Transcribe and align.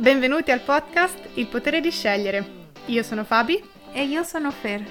Benvenuti 0.00 0.50
al 0.50 0.60
podcast 0.60 1.28
Il 1.34 1.46
potere 1.48 1.82
di 1.82 1.90
scegliere. 1.90 2.68
Io 2.86 3.02
sono 3.02 3.22
Fabi 3.22 3.62
e 3.92 4.04
io 4.04 4.22
sono 4.22 4.50
Fer. 4.50 4.82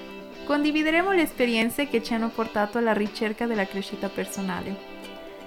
Condivideremo 0.46 1.12
le 1.14 1.24
esperienze 1.24 1.88
che 1.88 2.04
ci 2.04 2.14
hanno 2.14 2.30
portato 2.30 2.78
alla 2.78 2.94
ricerca 2.94 3.48
della 3.48 3.66
crescita 3.66 4.08
personale. 4.08 4.78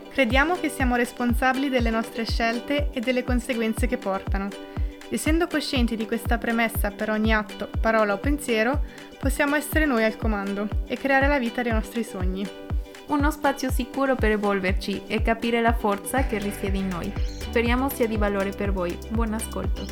Crediamo 0.08 0.58
che 0.58 0.68
siamo 0.68 0.96
responsabili 0.96 1.68
delle 1.68 1.90
nostre 1.90 2.26
scelte 2.26 2.90
e 2.92 2.98
delle 2.98 3.22
conseguenze 3.22 3.86
che 3.86 3.98
portano. 3.98 4.48
Essendo 5.08 5.46
coscienti 5.46 5.94
di 5.94 6.06
questa 6.06 6.38
premessa 6.38 6.90
per 6.90 7.10
ogni 7.10 7.32
atto, 7.32 7.70
parola 7.80 8.14
o 8.14 8.18
pensiero, 8.18 8.82
possiamo 9.20 9.54
essere 9.54 9.86
noi 9.86 10.02
al 10.02 10.16
comando 10.16 10.66
e 10.88 10.96
creare 10.96 11.28
la 11.28 11.38
vita 11.38 11.62
dei 11.62 11.70
nostri 11.70 12.02
sogni. 12.02 12.44
Uno 13.06 13.30
spazio 13.30 13.70
sicuro 13.70 14.16
per 14.16 14.32
evolverci 14.32 15.02
e 15.06 15.22
capire 15.22 15.60
la 15.60 15.72
forza 15.72 16.26
che 16.26 16.38
risiede 16.38 16.78
in 16.78 16.88
noi. 16.88 17.41
Speriamo 17.52 17.90
sia 17.90 18.08
di 18.08 18.16
valore 18.16 18.48
per 18.48 18.72
voi. 18.72 18.96
Buon 19.10 19.34
ascolto. 19.34 19.82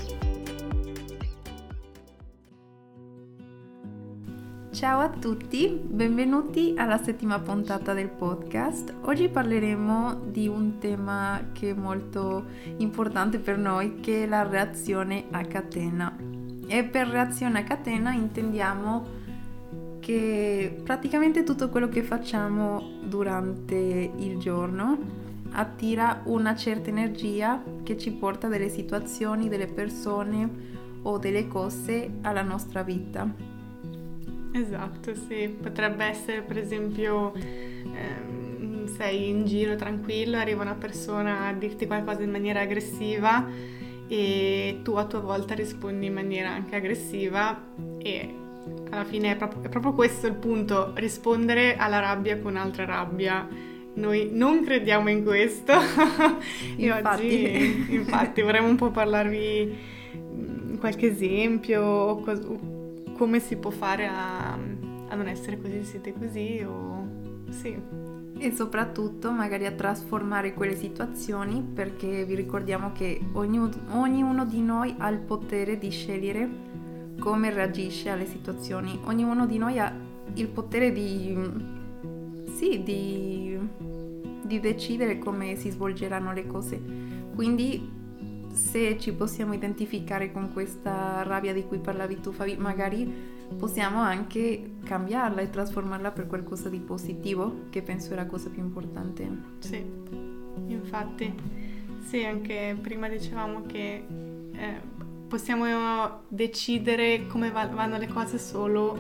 Ciao 4.71 5.01
a 5.01 5.11
tutti, 5.11 5.69
benvenuti 5.69 6.73
alla 6.75 6.97
settima 6.97 7.39
puntata 7.39 7.93
del 7.93 8.09
podcast. 8.09 8.95
Oggi 9.03 9.29
parleremo 9.29 10.23
di 10.31 10.49
un 10.49 10.79
tema 10.79 11.49
che 11.53 11.73
è 11.73 11.75
molto 11.75 12.45
importante 12.79 13.39
per 13.39 13.59
noi, 13.59 14.01
che 14.01 14.23
è 14.23 14.27
la 14.27 14.49
reazione 14.49 15.27
a 15.31 15.45
catena. 15.45 16.17
E 16.67 16.85
per 16.85 17.09
reazione 17.09 17.59
a 17.59 17.65
catena 17.65 18.13
intendiamo 18.13 19.07
che 20.01 20.81
praticamente 20.83 21.43
tutto 21.43 21.69
quello 21.69 21.91
che 21.91 22.03
facciamo 22.03 23.01
durante 23.03 23.77
il 24.17 24.39
giorno 24.39 25.29
attira 25.53 26.23
una 26.25 26.55
certa 26.55 26.91
energia 26.91 27.63
che 27.83 27.97
ci 27.97 28.13
porta 28.13 28.49
delle 28.49 28.69
situazioni, 28.69 29.49
delle 29.49 29.67
persone 29.67 30.79
o 31.03 31.19
delle 31.19 31.49
cose 31.49 32.11
alla 32.23 32.43
nostra 32.43 32.83
vita. 32.83 33.29
Esatto, 34.53 35.15
sì, 35.15 35.57
potrebbe 35.61 36.05
essere 36.05 36.43
per 36.43 36.59
esempio 36.59 37.33
ehm, 37.35 38.87
sei 38.97 39.29
in 39.29 39.45
giro 39.47 39.77
tranquillo, 39.77 40.37
arriva 40.37 40.63
una 40.63 40.75
persona 40.75 41.47
a 41.47 41.53
dirti 41.53 41.87
qualcosa 41.87 42.23
in 42.23 42.31
maniera 42.31 42.61
aggressiva 42.61 43.47
e 44.09 44.81
tu 44.83 44.95
a 44.95 45.05
tua 45.05 45.21
volta 45.21 45.55
rispondi 45.55 46.07
in 46.07 46.13
maniera 46.13 46.51
anche 46.51 46.75
aggressiva 46.75 47.63
e 47.99 48.35
alla 48.91 49.05
fine 49.05 49.31
è 49.31 49.37
proprio, 49.37 49.63
è 49.63 49.69
proprio 49.69 49.93
questo 49.93 50.27
il 50.27 50.35
punto, 50.35 50.93
rispondere 50.97 51.77
alla 51.77 52.01
rabbia 52.01 52.39
con 52.41 52.57
altra 52.57 52.85
rabbia 52.85 53.47
noi 53.95 54.31
non 54.33 54.65
crediamo 54.65 55.09
in 55.09 55.25
questo. 55.25 55.73
e 56.77 56.85
infatti. 56.85 57.23
oggi, 57.25 57.95
infatti, 57.95 58.43
vorremmo 58.43 58.69
un 58.69 58.77
po' 58.77 58.91
parlarvi 58.91 59.77
mm, 60.17 60.77
qualche 60.77 61.09
esempio, 61.09 62.17
cos- 62.17 62.47
come 63.17 63.41
si 63.41 63.57
può 63.57 63.71
fare 63.71 64.07
a, 64.07 64.53
a, 64.53 65.15
non 65.15 65.29
essere 65.29 65.61
così, 65.61 65.83
siete 65.85 66.13
così 66.13 66.65
o 66.67 67.07
sì. 67.51 67.77
E 68.43 68.53
soprattutto 68.53 69.31
magari 69.33 69.67
a 69.67 69.73
trasformare 69.73 70.55
quelle 70.55 70.75
situazioni 70.75 71.63
perché 71.63 72.25
vi 72.25 72.35
ricordiamo 72.35 72.93
che 72.93 73.21
ognuno, 73.33 73.71
ognuno 73.91 74.47
di 74.47 74.63
noi 74.63 74.95
ha 74.97 75.09
il 75.11 75.19
potere 75.19 75.77
di 75.77 75.91
scegliere 75.91 76.49
come 77.19 77.51
reagisce 77.51 78.09
alle 78.09 78.25
situazioni. 78.25 78.99
Ognuno 79.05 79.45
di 79.45 79.59
noi 79.59 79.79
ha 79.79 79.95
il 80.35 80.49
potere 80.49 80.91
di 80.91 81.79
sì, 82.61 82.83
di, 82.83 83.59
di 84.43 84.61
decidere 84.61 85.19
come 85.19 85.57
si 85.57 85.71
svolgeranno 85.71 86.35
le 86.35 86.47
cose. 86.47 86.79
Quindi 87.35 87.99
se 88.53 88.99
ci 88.99 89.15
possiamo 89.15 89.55
identificare 89.55 90.31
con 90.31 90.53
questa 90.53 91.23
rabbia 91.23 91.55
di 91.55 91.65
cui 91.65 91.79
parlavi 91.79 92.21
tu 92.21 92.33
Fabi, 92.33 92.57
magari 92.59 93.11
possiamo 93.59 94.01
anche 94.01 94.73
cambiarla 94.85 95.41
e 95.41 95.49
trasformarla 95.49 96.11
per 96.11 96.27
qualcosa 96.27 96.69
di 96.69 96.81
positivo, 96.81 97.63
che 97.71 97.81
penso 97.81 98.13
è 98.13 98.17
la 98.17 98.27
cosa 98.27 98.51
più 98.51 98.61
importante. 98.61 99.27
Sì, 99.61 99.83
infatti, 100.67 101.33
sì, 102.05 102.25
anche 102.25 102.77
prima 102.79 103.09
dicevamo 103.09 103.63
che 103.63 104.05
eh, 104.53 104.81
possiamo 105.27 106.25
decidere 106.29 107.27
come 107.27 107.51
vanno 107.51 107.97
le 107.97 108.09
cose 108.09 108.39
solo 108.39 108.99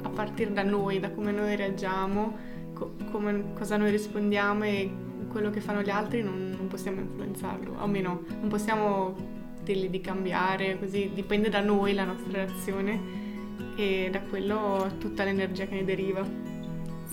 a 0.00 0.08
partire 0.08 0.54
da 0.54 0.62
noi, 0.62 0.98
da 0.98 1.10
come 1.10 1.30
noi 1.30 1.54
reagiamo 1.56 2.51
co- 2.72 2.94
come, 3.10 3.52
cosa 3.54 3.76
noi 3.76 3.90
rispondiamo 3.90 4.64
e 4.64 4.90
quello 5.28 5.50
che 5.50 5.60
fanno 5.60 5.82
gli 5.82 5.90
altri 5.90 6.22
non, 6.22 6.54
non 6.56 6.68
possiamo 6.68 7.00
influenzarlo, 7.00 7.78
almeno 7.78 8.22
non 8.40 8.48
possiamo 8.48 9.14
dirgli 9.62 9.88
di 9.88 10.00
cambiare, 10.00 10.78
così 10.78 11.10
dipende 11.14 11.48
da 11.48 11.60
noi 11.60 11.94
la 11.94 12.04
nostra 12.04 12.44
reazione 12.44 13.00
e 13.76 14.08
da 14.10 14.20
quello 14.20 14.94
tutta 14.98 15.24
l'energia 15.24 15.66
che 15.66 15.74
ne 15.76 15.84
deriva. 15.84 16.26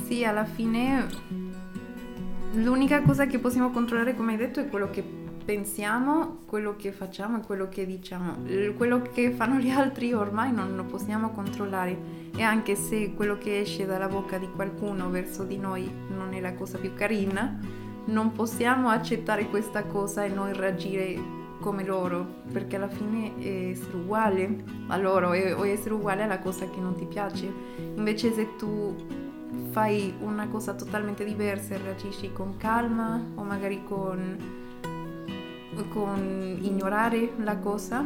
Sì, 0.05 0.23
alla 0.25 0.45
fine 0.45 1.07
l'unica 2.53 3.01
cosa 3.01 3.27
che 3.27 3.39
possiamo 3.39 3.69
controllare, 3.69 4.15
come 4.15 4.31
hai 4.31 4.37
detto, 4.37 4.59
è 4.59 4.67
quello 4.67 4.89
che 4.89 5.03
pensiamo, 5.49 6.41
quello 6.45 6.75
che 6.75 6.91
facciamo 6.91 7.39
e 7.39 7.41
quello 7.41 7.69
che 7.69 7.83
diciamo. 7.83 8.35
Quello 8.77 9.01
che 9.01 9.31
fanno 9.31 9.57
gli 9.57 9.71
altri 9.71 10.13
ormai 10.13 10.51
non 10.51 10.75
lo 10.75 10.83
possiamo 10.83 11.31
controllare 11.31 11.97
e 12.35 12.43
anche 12.43 12.75
se 12.75 13.15
quello 13.15 13.39
che 13.39 13.61
esce 13.61 13.87
dalla 13.87 14.07
bocca 14.07 14.37
di 14.37 14.47
qualcuno 14.47 15.09
verso 15.09 15.43
di 15.43 15.57
noi 15.57 15.91
non 16.15 16.35
è 16.35 16.39
la 16.39 16.53
cosa 16.53 16.77
più 16.77 16.93
carina, 16.93 17.57
non 18.05 18.31
possiamo 18.31 18.89
accettare 18.89 19.49
questa 19.49 19.85
cosa 19.85 20.23
e 20.23 20.29
noi 20.29 20.53
reagire 20.53 21.19
come 21.59 21.83
loro, 21.83 22.43
perché 22.51 22.75
alla 22.75 22.87
fine 22.87 23.33
essere 23.71 23.97
uguale 23.97 24.63
a 24.89 24.97
loro 24.97 25.29
o 25.29 25.65
essere 25.65 25.95
uguale 25.95 26.21
alla 26.21 26.37
cosa 26.37 26.69
che 26.69 26.79
non 26.79 26.93
ti 26.93 27.05
piace. 27.05 27.51
Invece 27.95 28.31
se 28.33 28.55
tu 28.55 28.95
fai 29.71 30.13
una 30.19 30.47
cosa 30.47 30.75
totalmente 30.75 31.25
diversa 31.25 31.73
e 31.73 31.79
reagisci 31.79 32.31
con 32.33 32.55
calma 32.57 33.19
o 33.33 33.41
magari 33.41 33.81
con 33.83 34.67
con 35.87 36.57
ignorare 36.61 37.31
la 37.37 37.57
cosa 37.57 38.05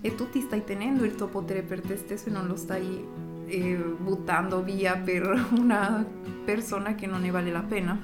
e 0.00 0.14
tu 0.14 0.28
ti 0.28 0.40
stai 0.40 0.64
tenendo 0.64 1.04
il 1.04 1.14
tuo 1.14 1.26
potere 1.26 1.62
per 1.62 1.80
te 1.80 1.96
stesso 1.96 2.28
e 2.28 2.32
non 2.32 2.46
lo 2.46 2.56
stai 2.56 3.04
eh, 3.46 3.76
buttando 3.76 4.62
via 4.62 4.96
per 4.96 5.46
una 5.58 6.04
persona 6.44 6.94
che 6.94 7.06
non 7.06 7.22
ne 7.22 7.30
vale 7.30 7.50
la 7.50 7.62
pena. 7.62 7.98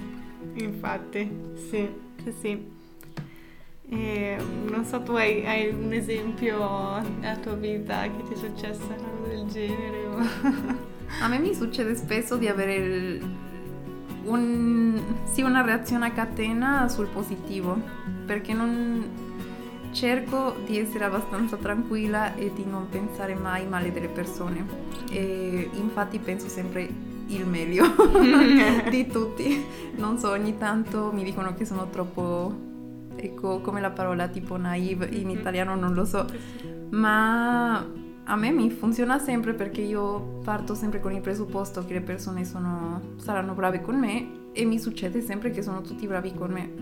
Infatti, 0.54 1.30
sì, 1.68 1.88
sì, 2.22 2.32
sì. 2.40 2.70
E, 3.88 4.36
non 4.68 4.84
so, 4.84 5.02
tu 5.02 5.12
hai, 5.12 5.44
hai, 5.46 5.68
un 5.68 5.92
esempio 5.92 6.98
nella 7.20 7.36
tua 7.36 7.54
vita 7.54 8.02
che 8.02 8.22
ti 8.22 8.32
è 8.32 8.36
successo 8.36 8.80
una 8.86 8.96
cosa 8.96 9.28
del 9.28 9.46
genere? 9.46 10.06
O... 10.06 10.16
A 11.20 11.28
me 11.28 11.38
mi 11.38 11.54
succede 11.54 11.94
spesso 11.94 12.36
di 12.36 12.48
avere 12.48 12.74
il, 12.74 13.22
un, 14.24 15.00
sì, 15.24 15.42
una 15.42 15.62
reazione 15.62 16.06
a 16.06 16.10
catena 16.12 16.88
sul 16.88 17.06
positivo, 17.06 17.78
perché 18.26 18.52
non 18.52 19.30
cerco 19.92 20.56
di 20.64 20.78
essere 20.78 21.04
abbastanza 21.04 21.56
tranquilla 21.56 22.34
e 22.34 22.52
di 22.54 22.64
non 22.64 22.88
pensare 22.88 23.34
mai 23.34 23.66
male 23.66 23.92
delle 23.92 24.08
persone. 24.08 24.66
E 25.10 25.70
infatti 25.74 26.18
penso 26.18 26.48
sempre 26.48 26.88
il 27.26 27.46
meglio 27.46 27.84
di 28.90 29.06
tutti. 29.06 29.64
Non 29.96 30.18
so, 30.18 30.30
ogni 30.30 30.56
tanto 30.58 31.10
mi 31.12 31.24
dicono 31.24 31.54
che 31.54 31.64
sono 31.64 31.88
troppo 31.88 32.70
ecco 33.14 33.60
come 33.60 33.80
la 33.80 33.90
parola 33.90 34.26
tipo 34.28 34.56
naive 34.56 35.06
in 35.06 35.30
italiano 35.30 35.74
non 35.74 35.94
lo 35.94 36.04
so, 36.04 36.26
ma 36.90 37.84
a 38.24 38.36
me 38.36 38.50
mi 38.52 38.70
funziona 38.70 39.18
sempre 39.18 39.52
perché 39.52 39.80
io 39.80 40.38
parto 40.44 40.74
sempre 40.74 41.00
con 41.00 41.12
il 41.12 41.20
presupposto 41.20 41.84
che 41.84 41.94
le 41.94 42.00
persone 42.00 42.44
sono, 42.44 43.00
saranno 43.16 43.52
brave 43.52 43.80
con 43.80 43.98
me 43.98 44.50
e 44.52 44.64
mi 44.64 44.78
succede 44.78 45.20
sempre 45.20 45.50
che 45.50 45.62
sono 45.62 45.80
tutti 45.80 46.06
bravi 46.06 46.32
con 46.34 46.52
me. 46.52 46.72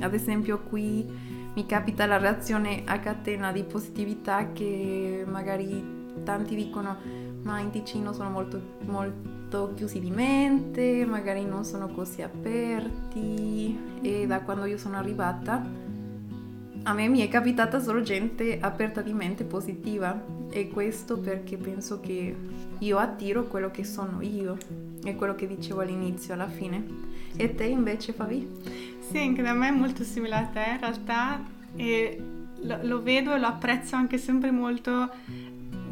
Ad 0.00 0.12
esempio 0.12 0.60
qui 0.60 1.06
mi 1.54 1.66
capita 1.66 2.06
la 2.06 2.18
reazione 2.18 2.82
a 2.84 2.98
catena 2.98 3.52
di 3.52 3.62
positività 3.62 4.52
che 4.52 5.24
magari 5.26 5.96
tanti 6.24 6.54
dicono 6.56 6.96
ma 7.42 7.60
in 7.60 7.70
Ticino 7.70 8.12
sono 8.12 8.30
molto, 8.30 8.60
molto 8.84 9.72
chiusi 9.74 10.00
di 10.00 10.10
mente, 10.10 11.06
magari 11.06 11.44
non 11.44 11.64
sono 11.64 11.88
così 11.88 12.22
aperti 12.22 14.00
e 14.02 14.26
da 14.26 14.40
quando 14.40 14.64
io 14.64 14.76
sono 14.76 14.96
arrivata 14.96 15.86
a 16.82 16.92
me 16.92 17.08
mi 17.08 17.20
è 17.20 17.28
capitata 17.28 17.80
solo 17.80 18.00
gente 18.02 18.58
aperta 18.60 19.02
di 19.02 19.12
mente 19.12 19.44
positiva 19.44 20.37
e 20.50 20.68
questo 20.68 21.18
perché 21.18 21.56
penso 21.56 22.00
che 22.00 22.34
io 22.78 22.98
attiro 22.98 23.46
quello 23.46 23.70
che 23.70 23.84
sono 23.84 24.20
io 24.22 24.56
è 25.04 25.14
quello 25.14 25.34
che 25.34 25.46
dicevo 25.46 25.80
all'inizio 25.80 26.34
alla 26.34 26.48
fine 26.48 26.84
e 27.36 27.54
te 27.54 27.64
invece 27.64 28.12
Fabi? 28.12 28.48
Sì, 29.10 29.18
anche 29.18 29.42
da 29.42 29.52
me 29.52 29.68
è 29.68 29.72
molto 29.72 30.04
simile 30.04 30.34
a 30.34 30.44
te 30.44 30.64
in 30.72 30.80
realtà 30.80 31.42
e 31.76 32.20
lo, 32.60 32.78
lo 32.82 33.02
vedo 33.02 33.34
e 33.34 33.38
lo 33.38 33.46
apprezzo 33.46 33.96
anche 33.96 34.18
sempre 34.18 34.50
molto 34.50 35.10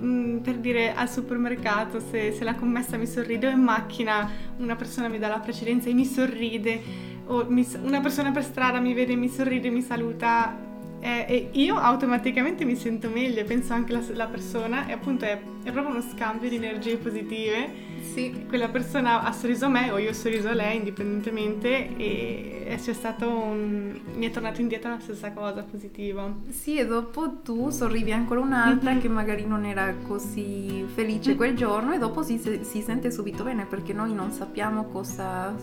mm, 0.00 0.38
per 0.38 0.56
dire 0.56 0.94
al 0.94 1.08
supermercato 1.08 2.00
se, 2.00 2.32
se, 2.32 2.44
la 2.44 2.54
commessa 2.54 2.96
mi 2.96 3.06
sorride 3.06 3.46
o 3.46 3.50
in 3.50 3.60
macchina 3.60 4.28
una 4.58 4.76
persona 4.76 5.08
mi 5.08 5.18
dà 5.18 5.28
la 5.28 5.38
precedenza 5.38 5.88
e 5.88 5.94
mi 5.94 6.04
sorride 6.04 6.82
o 7.26 7.46
mi, 7.48 7.66
una 7.82 8.00
persona 8.00 8.30
per 8.30 8.44
strada 8.44 8.78
mi 8.80 8.94
vede, 8.94 9.16
mi 9.16 9.28
sorride, 9.28 9.70
mi 9.70 9.82
saluta 9.82 10.56
eh, 11.00 11.24
e 11.28 11.50
io 11.52 11.76
automaticamente 11.76 12.64
mi 12.64 12.76
sento 12.76 13.08
meglio, 13.08 13.44
penso 13.44 13.72
anche 13.72 13.92
la, 13.92 14.02
la 14.12 14.26
persona, 14.26 14.86
e 14.86 14.92
appunto 14.92 15.24
è, 15.24 15.40
è, 15.62 15.70
proprio 15.70 15.94
uno 15.94 16.02
scambio 16.02 16.48
di 16.48 16.56
energie 16.56 16.96
positive. 16.96 17.84
Sì. 18.00 18.44
Quella 18.48 18.68
persona 18.68 19.22
ha 19.22 19.32
sorriso 19.32 19.66
a 19.66 19.68
me 19.68 19.90
o 19.90 19.98
io 19.98 20.10
ho 20.10 20.14
sorriso 20.14 20.48
a 20.48 20.54
lei 20.54 20.76
indipendentemente 20.76 21.96
e 21.96 22.78
c'è 22.80 22.92
stato 22.92 23.28
un... 23.28 23.98
mi 24.14 24.26
è 24.26 24.30
tornato 24.30 24.60
indietro 24.60 24.90
la 24.90 25.00
stessa 25.00 25.32
cosa 25.32 25.62
positiva. 25.62 26.32
Sì, 26.48 26.78
e 26.78 26.86
dopo 26.86 27.38
tu 27.42 27.70
sorrivi 27.70 28.12
ancora 28.12 28.40
un'altra 28.40 28.90
mm-hmm. 28.90 29.00
che 29.00 29.08
magari 29.08 29.46
non 29.46 29.64
era 29.64 29.94
così 30.06 30.84
felice 30.94 31.30
mm-hmm. 31.30 31.36
quel 31.36 31.56
giorno 31.56 31.92
e 31.92 31.98
dopo 31.98 32.22
si, 32.22 32.38
si, 32.38 32.80
sente 32.80 33.10
subito 33.10 33.44
bene 33.44 33.66
perché 33.66 33.92
noi 33.92 34.12
non 34.12 34.30
sappiamo 34.30 34.84
cosa, 34.84 35.54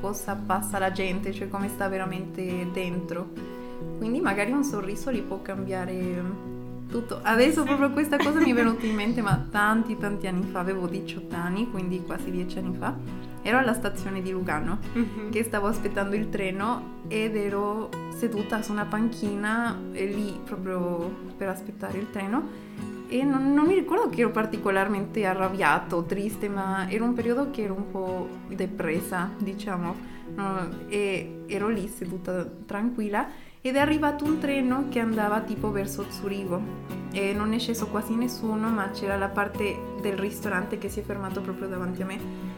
cosa 0.00 0.34
passa 0.34 0.78
la 0.78 0.92
gente, 0.92 1.32
cioè 1.32 1.48
come 1.48 1.68
sta 1.68 1.88
veramente 1.88 2.66
dentro. 2.72 3.61
Quindi 3.98 4.20
magari 4.20 4.52
un 4.52 4.64
sorriso 4.64 5.12
gli 5.12 5.22
può 5.22 5.42
cambiare 5.42 6.50
tutto. 6.88 7.20
Adesso 7.22 7.64
proprio 7.64 7.90
questa 7.90 8.18
cosa 8.18 8.38
mi 8.40 8.50
è 8.50 8.54
venuta 8.54 8.86
in 8.86 8.94
mente, 8.94 9.22
ma 9.22 9.46
tanti 9.50 9.96
tanti 9.96 10.26
anni 10.26 10.44
fa, 10.44 10.60
avevo 10.60 10.86
18 10.86 11.34
anni, 11.34 11.70
quindi 11.70 12.02
quasi 12.02 12.30
10 12.30 12.58
anni 12.58 12.76
fa, 12.76 12.96
ero 13.42 13.58
alla 13.58 13.74
stazione 13.74 14.22
di 14.22 14.30
Lugano, 14.30 14.78
mm-hmm. 14.96 15.30
che 15.30 15.42
stavo 15.42 15.66
aspettando 15.66 16.14
il 16.14 16.28
treno 16.28 17.00
ed 17.08 17.34
ero 17.34 17.88
seduta 18.14 18.62
su 18.62 18.70
una 18.70 18.84
panchina 18.84 19.76
lì 19.92 20.38
proprio 20.44 21.30
per 21.36 21.48
aspettare 21.48 21.98
il 21.98 22.10
treno 22.10 22.70
e 23.12 23.24
non, 23.24 23.52
non, 23.52 23.66
mi 23.66 23.74
ricordo 23.74 24.08
che 24.08 24.22
ero 24.22 24.30
particolarmente 24.30 25.26
arrabbiato 25.26 26.04
triste, 26.04 26.48
ma 26.48 26.88
era 26.88 27.04
un 27.04 27.12
periodo 27.12 27.50
che 27.50 27.64
ero 27.64 27.74
un 27.74 27.90
po' 27.90 28.26
depressa, 28.48 29.30
diciamo, 29.36 29.94
no? 30.34 30.68
e 30.88 31.42
ero 31.46 31.68
lì 31.68 31.88
seduta 31.88 32.42
tranquilla 32.64 33.28
ed 33.64 33.76
è 33.76 33.78
arrivato 33.78 34.24
un 34.24 34.40
treno 34.40 34.86
che 34.90 34.98
andava 34.98 35.40
tipo 35.40 35.70
verso 35.70 36.06
Zurigo. 36.10 36.90
E 37.12 37.32
non 37.32 37.52
è 37.52 37.58
sceso 37.58 37.86
quasi 37.86 38.14
nessuno 38.14 38.68
ma 38.68 38.90
c'era 38.90 39.16
la 39.16 39.28
parte 39.28 39.76
del 40.00 40.18
ristorante 40.18 40.78
che 40.78 40.88
si 40.88 41.00
è 41.00 41.02
fermato 41.02 41.40
proprio 41.40 41.68
davanti 41.68 42.02
a 42.02 42.06
me. 42.06 42.50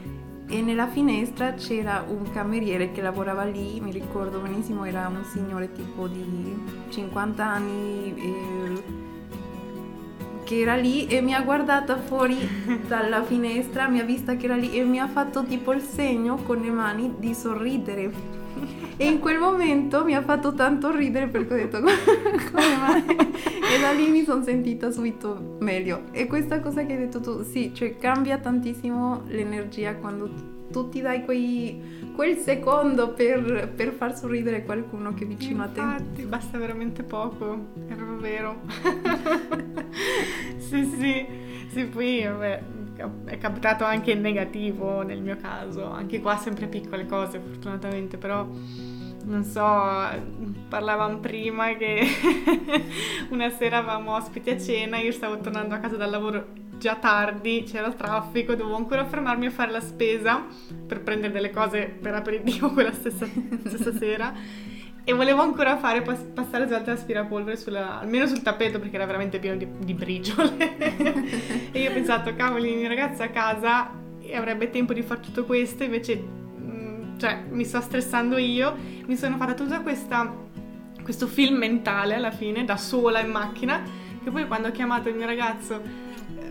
E 0.46 0.62
nella 0.62 0.88
finestra 0.88 1.52
c'era 1.54 2.04
un 2.08 2.30
cameriere 2.32 2.90
che 2.92 3.02
lavorava 3.02 3.44
lì, 3.44 3.80
mi 3.80 3.90
ricordo 3.90 4.38
benissimo, 4.38 4.84
era 4.84 5.08
un 5.08 5.24
signore 5.24 5.72
tipo 5.72 6.06
di 6.06 6.56
50 6.88 7.44
anni 7.44 8.14
eh, 8.14 8.82
che 10.44 10.60
era 10.60 10.76
lì 10.76 11.06
e 11.06 11.20
mi 11.20 11.34
ha 11.34 11.42
guardata 11.42 11.98
fuori 11.98 12.36
dalla 12.86 13.22
finestra, 13.24 13.88
mi 13.88 14.00
ha 14.00 14.04
vista 14.04 14.36
che 14.36 14.44
era 14.44 14.56
lì 14.56 14.78
e 14.78 14.84
mi 14.84 15.00
ha 15.00 15.08
fatto 15.08 15.44
tipo 15.44 15.72
il 15.72 15.82
segno 15.82 16.36
con 16.36 16.60
le 16.60 16.70
mani 16.70 17.14
di 17.18 17.34
sorridere 17.34 18.43
e 18.96 19.06
in 19.06 19.18
quel 19.18 19.38
momento 19.38 20.04
mi 20.04 20.14
ha 20.14 20.22
fatto 20.22 20.54
tanto 20.54 20.94
ridere 20.94 21.26
perché 21.26 21.54
ho 21.54 21.56
detto 21.56 21.80
come 22.52 22.76
mai? 22.76 23.04
E 23.06 23.80
da 23.80 23.90
lì 23.92 24.08
mi 24.08 24.24
sono 24.24 24.42
sentita 24.42 24.90
subito 24.90 25.56
meglio. 25.60 26.04
E 26.12 26.26
questa 26.26 26.60
cosa 26.60 26.84
che 26.84 26.92
hai 26.92 26.98
detto 26.98 27.20
tu, 27.20 27.42
sì, 27.42 27.72
cioè 27.74 27.96
cambia 27.96 28.38
tantissimo 28.38 29.22
l'energia 29.26 29.96
quando 29.96 30.52
tu 30.70 30.88
ti 30.88 31.00
dai 31.00 31.24
quei, 31.24 32.10
quel 32.14 32.36
secondo 32.36 33.12
per, 33.12 33.72
per, 33.74 33.92
far 33.92 34.16
sorridere 34.16 34.64
qualcuno 34.64 35.14
che 35.14 35.24
è 35.24 35.26
vicino 35.26 35.64
Infatti, 35.64 35.80
a 35.80 36.02
te. 36.14 36.22
basta 36.24 36.58
veramente 36.58 37.02
poco, 37.02 37.68
è 37.86 37.94
vero. 37.94 38.62
sì, 40.58 40.84
sì, 40.84 41.26
sì, 41.68 41.84
poi 41.84 42.24
vabbè, 42.24 42.62
è 43.24 43.38
capitato 43.38 43.84
anche 43.84 44.12
in 44.12 44.20
negativo 44.20 45.02
nel 45.02 45.20
mio 45.20 45.36
caso, 45.36 45.90
anche 45.90 46.20
qua 46.20 46.36
sempre 46.36 46.66
piccole 46.66 47.06
cose 47.06 47.38
fortunatamente, 47.38 48.16
però 48.16 48.46
non 49.24 49.42
so, 49.44 49.62
parlavamo 50.68 51.18
prima 51.18 51.74
che 51.76 52.06
una 53.30 53.50
sera 53.50 53.78
avevamo 53.78 54.14
ospiti 54.14 54.50
a 54.50 54.58
cena, 54.58 54.98
io 54.98 55.12
stavo 55.12 55.38
tornando 55.38 55.74
a 55.74 55.78
casa 55.78 55.96
dal 55.96 56.10
lavoro 56.10 56.62
già 56.78 56.96
tardi, 56.96 57.64
c'era 57.66 57.92
traffico, 57.92 58.54
dovevo 58.54 58.76
ancora 58.76 59.04
fermarmi 59.06 59.46
a 59.46 59.50
fare 59.50 59.70
la 59.70 59.80
spesa 59.80 60.44
per 60.86 61.02
prendere 61.02 61.32
delle 61.32 61.50
cose 61.50 61.86
per 61.86 62.14
aperitivo 62.14 62.72
quella 62.72 62.92
stessa, 62.92 63.26
stessa 63.64 63.92
sera 63.96 64.34
e 65.04 65.12
volevo 65.12 65.42
ancora 65.42 65.76
fare 65.76 66.00
pass- 66.00 66.24
passare 66.32 66.66
svelta 66.66 66.92
l'aspirapolvere 66.92 67.56
sulla, 67.56 68.00
almeno 68.00 68.26
sul 68.26 68.40
tappeto 68.40 68.78
perché 68.78 68.96
era 68.96 69.04
veramente 69.04 69.38
pieno 69.38 69.56
di, 69.56 69.68
di 69.78 69.94
briciole. 69.94 70.72
E 71.74 71.80
io 71.80 71.90
ho 71.90 71.92
pensato 71.92 72.34
cavoli 72.36 72.70
il 72.70 72.78
mio 72.78 72.88
ragazzo 72.88 73.22
a 73.24 73.28
casa 73.28 73.90
avrebbe 74.32 74.70
tempo 74.70 74.92
di 74.92 75.02
fare 75.02 75.20
tutto 75.20 75.44
questo 75.44 75.82
invece 75.82 76.16
mh, 76.16 76.70
mm, 76.70 77.18
cioè 77.18 77.42
mi 77.50 77.64
sto 77.64 77.80
stressando 77.80 78.36
io. 78.38 78.74
Mi 79.06 79.16
sono 79.16 79.36
fatta 79.36 79.54
tutta 79.54 79.80
questa 79.80 80.42
questo 81.02 81.26
film 81.26 81.56
mentale 81.56 82.14
alla 82.14 82.30
fine 82.30 82.64
da 82.64 82.78
sola 82.78 83.20
in 83.20 83.30
macchina 83.30 83.82
che 84.22 84.30
poi 84.30 84.46
quando 84.46 84.68
ho 84.68 84.70
chiamato 84.70 85.10
il 85.10 85.16
mio 85.16 85.26
ragazzo 85.26 85.82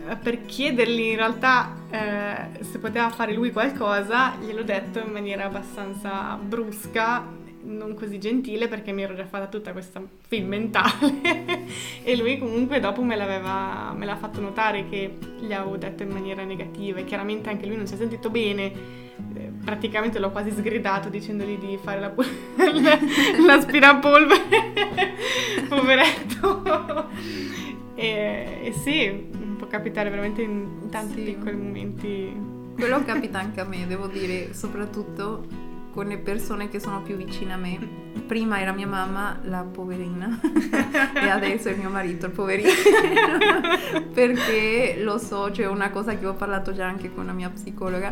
eh, 0.08 0.16
per 0.16 0.46
chiedergli 0.46 1.00
in 1.00 1.16
realtà 1.16 1.76
eh, 1.90 2.64
se 2.64 2.78
poteva 2.78 3.10
fare 3.10 3.34
lui 3.34 3.52
qualcosa 3.52 4.36
gliel'ho 4.40 4.62
detto 4.62 5.00
in 5.00 5.12
maniera 5.12 5.46
abbastanza 5.46 6.38
brusca 6.40 7.42
non 7.64 7.94
così 7.96 8.20
gentile 8.20 8.68
perché 8.68 8.92
mi 8.92 9.04
ero 9.04 9.16
già 9.16 9.26
fatta 9.26 9.48
tutta 9.48 9.72
questa 9.72 10.02
film 10.28 10.48
mentale. 10.48 11.62
E 12.04 12.18
lui 12.18 12.38
comunque 12.38 12.80
dopo 12.80 13.02
me, 13.02 13.16
l'aveva, 13.16 13.94
me 13.96 14.06
l'ha 14.06 14.18
fatto 14.18 14.42
notare 14.42 14.90
che 14.90 15.18
gli 15.40 15.54
avevo 15.54 15.78
detto 15.78 16.04
in 16.04 16.10
maniera 16.10 16.44
negativa. 16.44 17.00
E 17.00 17.06
chiaramente 17.06 17.50
anche 17.50 17.66
lui 17.66 17.78
non 17.78 17.88
si 17.88 17.94
è 17.94 17.98
sentito 17.98 18.30
bene. 18.30 18.72
Eh, 19.36 19.52
praticamente 19.64 20.20
l'ho 20.20 20.32
quasi 20.32 20.52
sgridato 20.52 21.08
dicendogli 21.08 21.58
di 21.58 21.80
fare 21.82 22.00
la, 22.00 22.14
l'aspirapolvere. 23.46 24.42
Poveretto. 25.70 27.10
E, 27.96 28.60
e, 28.64 28.74
sì 28.74 29.42
può 29.58 29.68
capitare 29.68 30.10
veramente 30.10 30.42
in 30.42 30.90
tanti 30.90 31.24
sì. 31.24 31.32
piccoli 31.32 31.56
momenti. 31.56 32.52
Quello 32.76 33.04
capita 33.04 33.40
anche 33.40 33.62
a 33.62 33.66
me 33.66 33.86
devo 33.88 34.08
dire 34.08 34.54
soprattutto 34.54 35.63
con 35.94 36.08
le 36.08 36.18
persone 36.18 36.70
che 36.70 36.80
sono 36.80 37.02
più 37.02 37.16
vicine 37.16 37.54
a 37.54 37.58
me. 37.58 38.02
Prima 38.26 38.60
era 38.60 38.72
mia 38.72 38.88
mamma, 38.88 39.40
la 39.44 39.62
poverina, 39.62 40.40
e 41.14 41.30
adesso 41.30 41.70
è 41.70 41.76
mio 41.76 41.90
marito, 41.90 42.26
il 42.26 42.32
poverino. 42.32 42.70
Perché 44.12 44.96
lo 45.00 45.18
so, 45.20 45.46
c'è 45.46 45.64
cioè 45.64 45.68
una 45.68 45.92
cosa 45.92 46.18
che 46.18 46.26
ho 46.26 46.34
parlato 46.34 46.74
già 46.74 46.88
anche 46.88 47.14
con 47.14 47.26
la 47.26 47.34
mia 47.34 47.50
psicologa. 47.50 48.12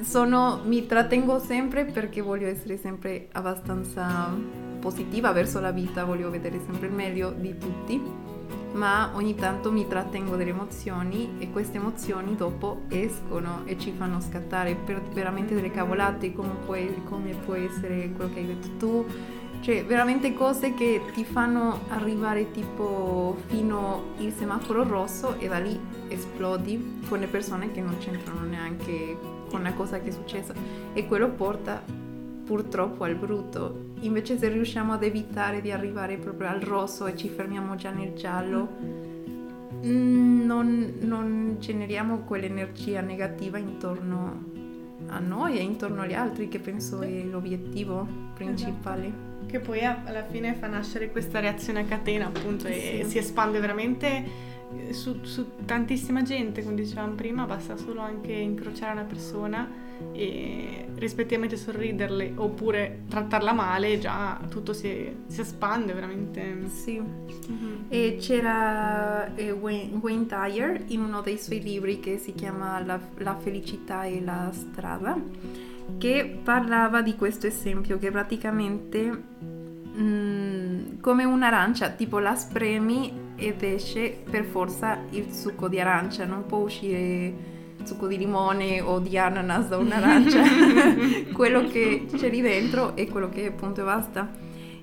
Sono, 0.00 0.60
mi 0.64 0.86
trattengo 0.86 1.38
sempre 1.38 1.86
perché 1.86 2.20
voglio 2.20 2.46
essere 2.46 2.76
sempre 2.76 3.28
abbastanza 3.32 4.30
positiva 4.78 5.32
verso 5.32 5.58
la 5.58 5.72
vita, 5.72 6.04
voglio 6.04 6.28
vedere 6.30 6.60
sempre 6.64 6.88
il 6.88 6.92
meglio 6.92 7.30
di 7.30 7.56
tutti 7.56 8.35
ma 8.76 9.10
ogni 9.14 9.34
tanto 9.34 9.72
mi 9.72 9.86
trattengo 9.86 10.36
delle 10.36 10.50
emozioni 10.50 11.36
e 11.38 11.50
queste 11.50 11.78
emozioni 11.78 12.36
dopo 12.36 12.82
escono 12.88 13.62
e 13.64 13.78
ci 13.78 13.92
fanno 13.92 14.20
scattare 14.20 14.74
per 14.74 15.02
veramente 15.12 15.54
delle 15.54 15.70
cavolate 15.70 16.32
come, 16.32 16.52
puoi, 16.64 17.02
come 17.04 17.34
può 17.34 17.54
essere 17.54 18.10
quello 18.12 18.32
che 18.32 18.40
hai 18.40 18.46
detto 18.46 18.68
tu, 18.78 19.06
cioè 19.60 19.84
veramente 19.84 20.34
cose 20.34 20.74
che 20.74 21.00
ti 21.14 21.24
fanno 21.24 21.80
arrivare 21.88 22.50
tipo 22.50 23.36
fino 23.46 24.12
il 24.18 24.32
semaforo 24.32 24.86
rosso 24.86 25.38
e 25.38 25.48
da 25.48 25.58
lì 25.58 25.80
esplodi 26.08 27.00
con 27.08 27.18
le 27.18 27.26
persone 27.26 27.72
che 27.72 27.80
non 27.80 27.96
c'entrano 27.98 28.42
neanche 28.42 29.18
con 29.48 29.62
la 29.62 29.72
cosa 29.72 30.00
che 30.00 30.08
è 30.08 30.12
successa. 30.12 30.52
E 30.92 31.06
quello 31.06 31.30
porta 31.30 31.82
purtroppo 32.46 33.04
al 33.04 33.16
brutto. 33.16 33.94
Invece 34.00 34.38
se 34.38 34.48
riusciamo 34.48 34.92
ad 34.92 35.02
evitare 35.02 35.60
di 35.60 35.70
arrivare 35.72 36.16
proprio 36.16 36.48
al 36.48 36.60
rosso 36.60 37.06
e 37.06 37.16
ci 37.16 37.28
fermiamo 37.28 37.74
già 37.74 37.90
nel 37.90 38.14
giallo, 38.14 38.68
mm, 39.84 40.44
non, 40.44 40.94
non 41.00 41.56
generiamo 41.58 42.20
quell'energia 42.20 43.00
negativa 43.00 43.58
intorno 43.58 44.54
a 45.08 45.18
noi 45.18 45.58
e 45.58 45.62
intorno 45.62 46.02
agli 46.02 46.14
altri 46.14 46.48
che 46.48 46.60
penso 46.60 47.02
è 47.02 47.22
l'obiettivo 47.24 48.06
principale. 48.34 49.06
Esatto. 49.06 49.24
Che 49.46 49.60
poi 49.60 49.84
alla 49.84 50.24
fine 50.24 50.54
fa 50.54 50.66
nascere 50.66 51.10
questa 51.10 51.40
reazione 51.40 51.80
a 51.80 51.84
catena 51.84 52.26
appunto 52.26 52.66
e 52.66 53.04
si 53.06 53.18
espande 53.18 53.60
veramente 53.60 54.54
su, 54.90 55.20
su, 55.22 55.46
tantissima 55.64 56.22
gente, 56.22 56.62
come 56.62 56.74
dicevamo 56.74 57.14
prima, 57.14 57.44
basta 57.44 57.76
solo 57.76 58.00
anche 58.00 58.32
incrociare 58.32 58.92
una 58.92 59.04
persona 59.04 59.68
e 60.12 60.85
rispettivamente 60.98 61.56
sorriderle 61.56 62.32
oppure 62.36 63.02
trattarla 63.08 63.52
male, 63.52 63.98
già 63.98 64.40
tutto 64.48 64.72
si, 64.72 65.14
si 65.26 65.40
espande 65.40 65.92
veramente. 65.92 66.68
Sì. 66.68 67.00
Mm-hmm. 67.00 67.74
E 67.88 68.16
c'era 68.20 69.34
eh, 69.34 69.50
Wayne, 69.50 69.98
Wayne 70.00 70.26
Dyer 70.26 70.84
in 70.88 71.00
uno 71.00 71.20
dei 71.20 71.38
suoi 71.38 71.60
libri 71.60 72.00
che 72.00 72.18
si 72.18 72.32
chiama 72.34 72.82
La, 72.84 72.98
la 73.18 73.36
felicità 73.36 74.04
e 74.04 74.22
la 74.22 74.50
strada, 74.52 75.18
che 75.98 76.38
parlava 76.42 77.02
di 77.02 77.14
questo 77.14 77.46
esempio 77.46 77.98
che 77.98 78.10
praticamente 78.10 79.22
mm, 79.98 80.98
come 81.00 81.24
un'arancia, 81.24 81.90
tipo 81.90 82.18
la 82.18 82.34
spremi 82.34 83.24
ed 83.36 83.62
esce 83.62 84.22
per 84.28 84.44
forza 84.44 84.98
il 85.10 85.32
succo 85.32 85.68
di 85.68 85.78
arancia, 85.78 86.24
non 86.24 86.46
può 86.46 86.58
uscire 86.58 87.54
succo 87.86 88.06
di 88.06 88.18
limone 88.18 88.80
o 88.80 88.98
di 88.98 89.16
ananas 89.16 89.68
da 89.68 89.76
un'arancia, 89.78 90.42
quello 91.32 91.64
che 91.64 92.06
c'è 92.14 92.28
lì 92.28 92.40
dentro 92.40 92.96
è 92.96 93.06
quello 93.08 93.28
che 93.28 93.46
appunto 93.46 93.84
basta. 93.84 94.30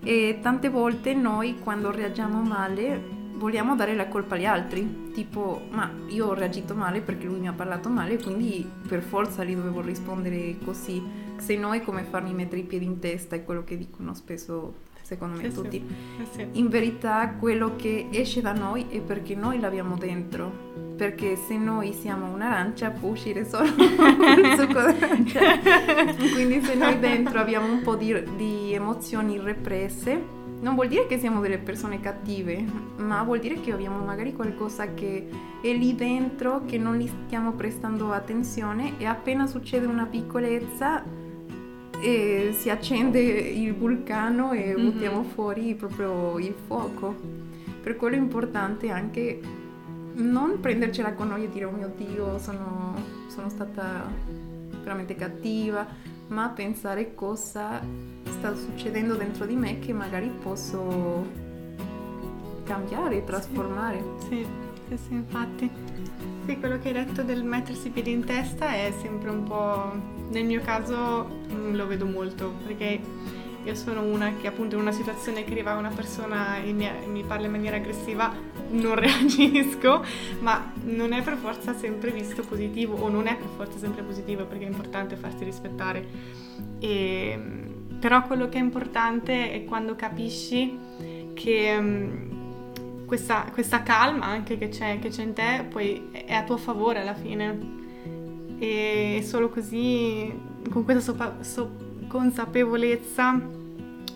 E 0.04 0.40
tante 0.42 0.70
volte 0.70 1.14
noi 1.14 1.60
quando 1.60 1.92
reagiamo 1.92 2.42
male 2.42 3.22
vogliamo 3.36 3.76
dare 3.76 3.96
la 3.96 4.08
colpa 4.08 4.36
agli 4.36 4.46
altri, 4.46 5.12
tipo 5.14 5.62
ma 5.70 5.92
io 6.08 6.28
ho 6.28 6.34
reagito 6.34 6.76
male 6.76 7.02
perché 7.02 7.26
lui 7.26 7.40
mi 7.40 7.48
ha 7.48 7.54
parlato 7.54 7.90
male, 7.90 8.18
quindi 8.18 8.66
per 8.88 9.02
forza 9.02 9.44
gli 9.44 9.56
dovevo 9.56 9.82
rispondere 9.82 10.58
così, 10.64 11.02
se 11.38 11.58
no 11.58 11.74
è 11.74 11.82
come 11.82 12.04
farmi 12.04 12.34
mettere 12.34 12.62
i 12.62 12.66
piedi 12.66 12.86
in 12.86 13.00
testa, 13.00 13.36
è 13.36 13.44
quello 13.44 13.64
che 13.64 13.78
dicono 13.78 14.14
spesso 14.14 14.92
secondo 15.14 15.38
me 15.38 15.50
sì, 15.50 15.54
tutti. 15.54 15.86
Sì. 15.88 16.22
Eh, 16.22 16.48
sì. 16.52 16.60
In 16.60 16.70
verità 16.70 17.36
quello 17.40 17.76
che 17.76 18.08
esce 18.12 18.42
da 18.42 18.54
noi 18.54 18.88
è 18.90 19.00
perché 19.00 19.36
noi 19.36 19.60
l'abbiamo 19.60 19.96
dentro. 19.96 20.72
Perché 20.96 21.36
se 21.36 21.58
noi 21.58 21.92
siamo 21.94 22.32
un'arancia 22.32 22.92
può 22.92 23.10
uscire 23.10 23.46
solo 23.46 23.66
il 23.76 24.56
succo 24.58 24.82
d'arancia. 24.82 25.58
Quindi 26.34 26.62
se 26.62 26.76
noi 26.76 27.00
dentro 27.00 27.40
abbiamo 27.40 27.72
un 27.72 27.82
po' 27.82 27.96
di, 27.96 28.14
di 28.36 28.74
emozioni 28.74 29.40
represse, 29.40 30.42
non 30.60 30.76
vuol 30.76 30.88
dire 30.88 31.08
che 31.08 31.20
siamo 31.20 31.42
delle 31.42 31.58
persone 31.58 32.00
cattive, 32.00 32.64
ma 32.98 33.22
vuol 33.24 33.40
dire 33.40 33.60
che 33.60 33.74
abbiamo 33.74 33.98
magari 33.98 34.34
qualcosa 34.34 34.94
che 34.94 35.28
è 35.62 35.74
lì 35.74 35.94
dentro, 35.96 36.64
che 36.66 36.78
non 36.78 36.96
gli 36.96 37.10
stiamo 37.26 37.52
prestando 37.52 38.12
attenzione 38.12 38.94
e 38.98 39.06
appena 39.06 39.46
succede 39.46 39.86
una 39.88 40.06
piccolezza 40.06 41.04
e 42.04 42.50
si 42.52 42.70
accende 42.70 43.22
il 43.22 43.74
vulcano 43.74 44.52
e 44.52 44.74
mm-hmm. 44.76 44.84
buttiamo 44.84 45.24
fuori 45.24 45.74
proprio 45.74 46.38
il 46.38 46.54
fuoco. 46.68 47.16
Per 47.82 47.96
quello 47.96 48.16
è 48.16 48.20
importante 48.20 48.90
anche 48.90 49.40
non 50.16 50.60
prendercela 50.60 51.14
con 51.14 51.30
noi 51.30 51.46
e 51.46 51.50
dire 51.50 51.66
oh 51.66 51.72
mio 51.72 51.92
Dio 51.96 52.38
sono, 52.40 52.94
sono 53.28 53.48
stata 53.50 54.06
veramente 54.82 55.16
cattiva, 55.16 55.88
ma 56.28 56.50
pensare 56.50 57.16
cosa 57.16 57.82
sta 58.28 58.54
succedendo 58.54 59.16
dentro 59.16 59.46
di 59.46 59.56
me 59.56 59.80
che 59.80 59.94
magari 59.94 60.30
posso 60.42 61.26
cambiare, 62.66 63.24
trasformare. 63.24 64.04
Sì, 64.28 64.46
sì, 64.90 64.98
sì, 65.08 65.14
infatti. 65.14 65.72
Sì, 66.46 66.60
quello 66.60 66.80
che 66.80 66.90
hai 66.90 67.06
detto 67.06 67.24
del 67.24 67.46
mettersi 67.46 67.88
i 67.88 67.92
piedi 67.92 68.12
in 68.12 68.26
testa 68.26 68.74
è 68.74 68.94
sempre 69.02 69.30
un 69.30 69.44
po'... 69.44 70.23
Nel 70.34 70.46
mio 70.46 70.62
caso 70.62 71.46
mm, 71.52 71.76
lo 71.76 71.86
vedo 71.86 72.06
molto, 72.08 72.56
perché 72.66 73.00
io 73.64 73.76
sono 73.76 74.02
una 74.02 74.34
che 74.42 74.48
appunto 74.48 74.74
in 74.74 74.82
una 74.82 74.92
situazione 74.92 75.44
che 75.44 75.52
arriva 75.52 75.76
una 75.76 75.92
persona 75.92 76.58
e 76.58 76.74
mi, 76.74 76.90
mi, 77.06 77.24
parla 77.24 77.46
in 77.46 77.52
maniera 77.52 77.76
aggressiva, 77.76 78.34
non 78.72 78.96
reagisco, 79.00 80.04
ma 80.40 80.74
non 80.86 81.14
è 81.14 81.22
per 81.22 81.38
forza 81.38 81.76
sempre 81.76 82.10
visto 82.10 82.42
positivo 82.42 82.96
o 82.96 83.10
non 83.10 83.28
è 83.28 83.38
per 83.38 83.48
forza 83.56 83.78
sempre 83.78 84.02
positivo 84.02 84.46
perché 84.46 84.66
è 84.66 84.68
importante 84.68 85.16
farsi 85.16 85.44
rispettare. 85.44 86.04
E, 86.80 87.40
però 88.00 88.24
quello 88.24 88.50
che 88.50 88.58
è 88.58 88.62
importante 88.62 89.52
è 89.52 89.64
quando 89.66 89.96
capisci 89.96 90.76
che 91.36 91.80
mm, 91.80 93.06
questa, 93.06 93.46
questa 93.54 93.84
calma 93.84 94.26
anche 94.26 94.58
che 94.58 94.70
c'è, 94.70 94.98
che 94.98 95.10
c'è, 95.10 95.22
in 95.22 95.34
te 95.34 95.68
poi 95.70 96.10
è 96.12 96.34
a 96.34 96.44
tuo 96.44 96.58
favore 96.58 97.02
alla 97.02 97.14
fine 97.14 97.82
e 98.60 99.22
solo 99.26 99.50
così 99.50 100.34
con 100.70 100.84
questa 100.84 101.02
sopa, 101.02 101.38
so, 101.42 101.72
consapevolezza 102.08 103.42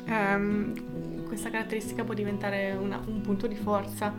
ehm, 0.05 1.25
questa 1.25 1.49
caratteristica 1.49 2.03
può 2.03 2.13
diventare 2.13 2.77
una, 2.79 3.01
un 3.05 3.21
punto 3.21 3.47
di 3.47 3.55
forza 3.55 4.13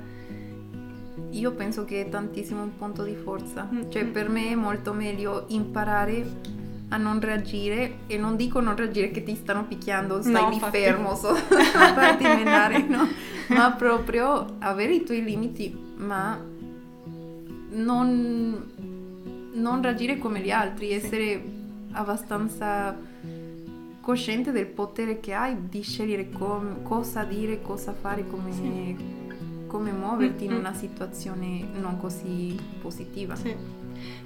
io 1.31 1.53
penso 1.53 1.85
che 1.85 2.03
è 2.03 2.09
tantissimo 2.09 2.63
un 2.63 2.77
punto 2.77 3.03
di 3.03 3.15
forza 3.15 3.69
mm, 3.73 3.91
cioè 3.91 4.05
mm. 4.05 4.11
per 4.11 4.29
me 4.29 4.51
è 4.51 4.55
molto 4.55 4.93
meglio 4.93 5.45
imparare 5.49 6.57
a 6.91 6.97
non 6.97 7.21
reagire 7.21 7.99
e 8.07 8.17
non 8.17 8.37
dico 8.37 8.61
non 8.61 8.77
reagire 8.77 9.11
che 9.11 9.23
ti 9.23 9.35
stanno 9.35 9.67
picchiando, 9.67 10.23
stai 10.23 10.43
no, 10.43 10.49
lì 10.49 10.55
infatti. 10.55 10.79
fermo, 10.79 11.15
so, 11.15 11.35
farti 11.37 12.25
menare, 12.25 12.83
no? 12.87 13.07
ma 13.49 13.73
proprio 13.73 14.57
avere 14.59 14.95
i 14.95 15.05
tuoi 15.05 15.23
limiti, 15.23 15.77
ma 15.97 16.41
non, 17.71 18.73
non 19.59 19.83
reagire 19.83 20.19
come 20.19 20.41
gli 20.41 20.51
altri, 20.51 20.93
essere 20.93 21.43
abbastanza 21.93 22.97
cosciente 24.01 24.53
del 24.53 24.67
potere 24.67 25.21
che 25.21 25.35
hai 25.35 25.69
di 25.69 25.83
scegliere 25.83 26.31
com- 26.31 26.83
cosa 26.83 27.25
dire, 27.25 27.61
cosa 27.61 27.93
fare, 27.93 28.27
come, 28.27 28.53
sì. 28.53 28.97
come 29.67 29.93
muoverti 29.93 30.45
mm-hmm. 30.45 30.53
in 30.55 30.59
una 30.59 30.75
situazione 30.75 31.67
non 31.79 31.99
così 31.99 32.57
positiva. 32.81 33.37
Sì. 33.37 33.55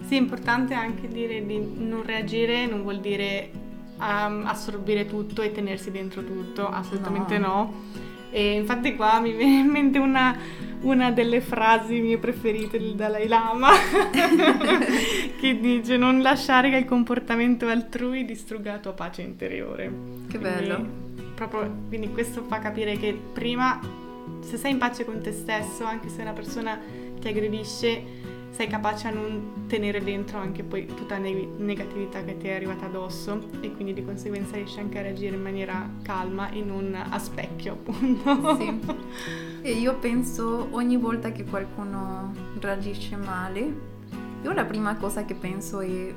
sì, 0.07 0.15
è 0.15 0.19
importante 0.19 0.75
anche 0.75 1.09
dire 1.09 1.45
di 1.45 1.59
non 1.79 2.03
reagire, 2.05 2.67
non 2.67 2.83
vuol 2.83 3.01
dire 3.01 3.51
um, 3.99 4.45
assorbire 4.47 5.07
tutto 5.07 5.43
e 5.43 5.51
tenersi 5.51 5.91
dentro 5.91 6.23
tutto, 6.23 6.69
assolutamente 6.69 7.39
no. 7.39 7.47
no 7.47 8.11
e 8.33 8.53
infatti 8.53 8.97
qua 8.97 9.21
mi 9.21 9.33
viene 9.33 9.59
in 9.59 9.67
mente 9.67 9.99
una, 9.99 10.35
una 10.83 11.11
delle 11.11 11.41
frasi 11.41 12.01
mie 12.01 12.19
preferite 12.19 12.79
del 12.79 12.95
Dalai 12.95 13.29
Lama 13.29 13.71
che 15.41 15.61
dice 15.61 15.97
non 15.97 16.23
lasciare 16.23 16.71
che 16.71 16.77
il 16.77 16.85
comportamento 16.85 17.67
altrui 17.69 18.25
distrugga 18.25 18.73
la 18.73 18.79
tua 18.79 18.93
pace 18.93 19.23
interiore. 19.23 19.93
Che 20.29 20.39
bello. 20.39 20.75
Quindi, 20.77 21.23
proprio, 21.35 21.75
quindi 21.89 22.11
questo 22.13 22.43
fa 22.43 22.59
capire 22.59 22.97
che 22.97 23.19
prima 23.33 23.81
se 24.41 24.57
sei 24.57 24.73
in 24.73 24.79
pace 24.79 25.05
con 25.05 25.21
te 25.21 25.33
stesso, 25.33 25.85
anche 25.85 26.09
se 26.09 26.23
una 26.23 26.33
persona 26.33 26.79
ti 27.21 27.29
aggredisce, 27.29 28.03
sei 28.53 28.67
capace 28.69 29.09
a 29.09 29.11
non 29.11 29.65
tenere 29.67 30.05
dentro 30.05 30.39
anche 30.39 30.63
poi 30.63 30.87
tutta 30.87 31.19
la 31.19 31.27
negatività 31.57 32.23
che 32.23 32.37
ti 32.37 32.49
è 32.49 32.55
arrivata 32.55 32.87
addosso 32.87 33.49
e 33.61 33.73
quindi 33.73 33.95
di 33.95 34.05
conseguenza 34.05 34.57
riesci 34.57 34.79
anche 34.79 34.99
a 34.99 35.03
reagire 35.03 35.35
in 35.35 35.43
maniera 35.43 35.89
calma 36.03 36.51
e 36.51 36.61
non 36.63 36.95
a 36.95 37.19
specchio 37.19 37.73
appunto. 37.73 38.57
Sì. 38.57 38.81
E 39.63 39.73
io 39.73 39.97
penso 39.97 40.69
ogni 40.71 40.97
volta 40.97 41.33
che 41.33 41.45
qualcuno 41.45 42.33
reagisce 42.61 43.17
male, 43.17 43.61
io 44.43 44.53
la 44.53 44.65
prima 44.65 44.97
cosa 44.97 45.25
che 45.25 45.35
penso 45.35 45.81
è 45.81 46.15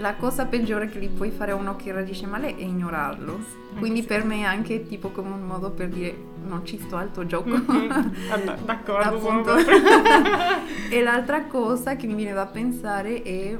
la 0.00 0.14
cosa 0.14 0.46
peggiore 0.46 0.88
che 0.88 0.98
gli 0.98 1.08
puoi 1.08 1.30
fare 1.30 1.52
a 1.52 1.54
uno 1.54 1.76
che 1.76 1.92
reagisce 1.92 2.26
male 2.26 2.56
è 2.56 2.62
ignorarlo. 2.62 3.38
Quindi 3.78 4.00
sì. 4.00 4.06
per 4.06 4.24
me 4.24 4.38
è 4.38 4.42
anche 4.44 4.86
tipo 4.86 5.10
come 5.10 5.30
un 5.30 5.42
modo 5.42 5.70
per 5.70 5.88
dire 5.88 6.28
non 6.44 6.64
ci 6.64 6.78
sto 6.78 6.96
al 6.96 7.12
tuo 7.12 7.26
gioco. 7.26 7.50
Mm-hmm. 7.50 8.64
D'accordo. 8.64 9.56
e 10.90 11.02
l'altra 11.02 11.44
cosa 11.44 11.96
che 11.96 12.06
mi 12.06 12.14
viene 12.14 12.32
da 12.32 12.46
pensare 12.46 13.22
è 13.22 13.58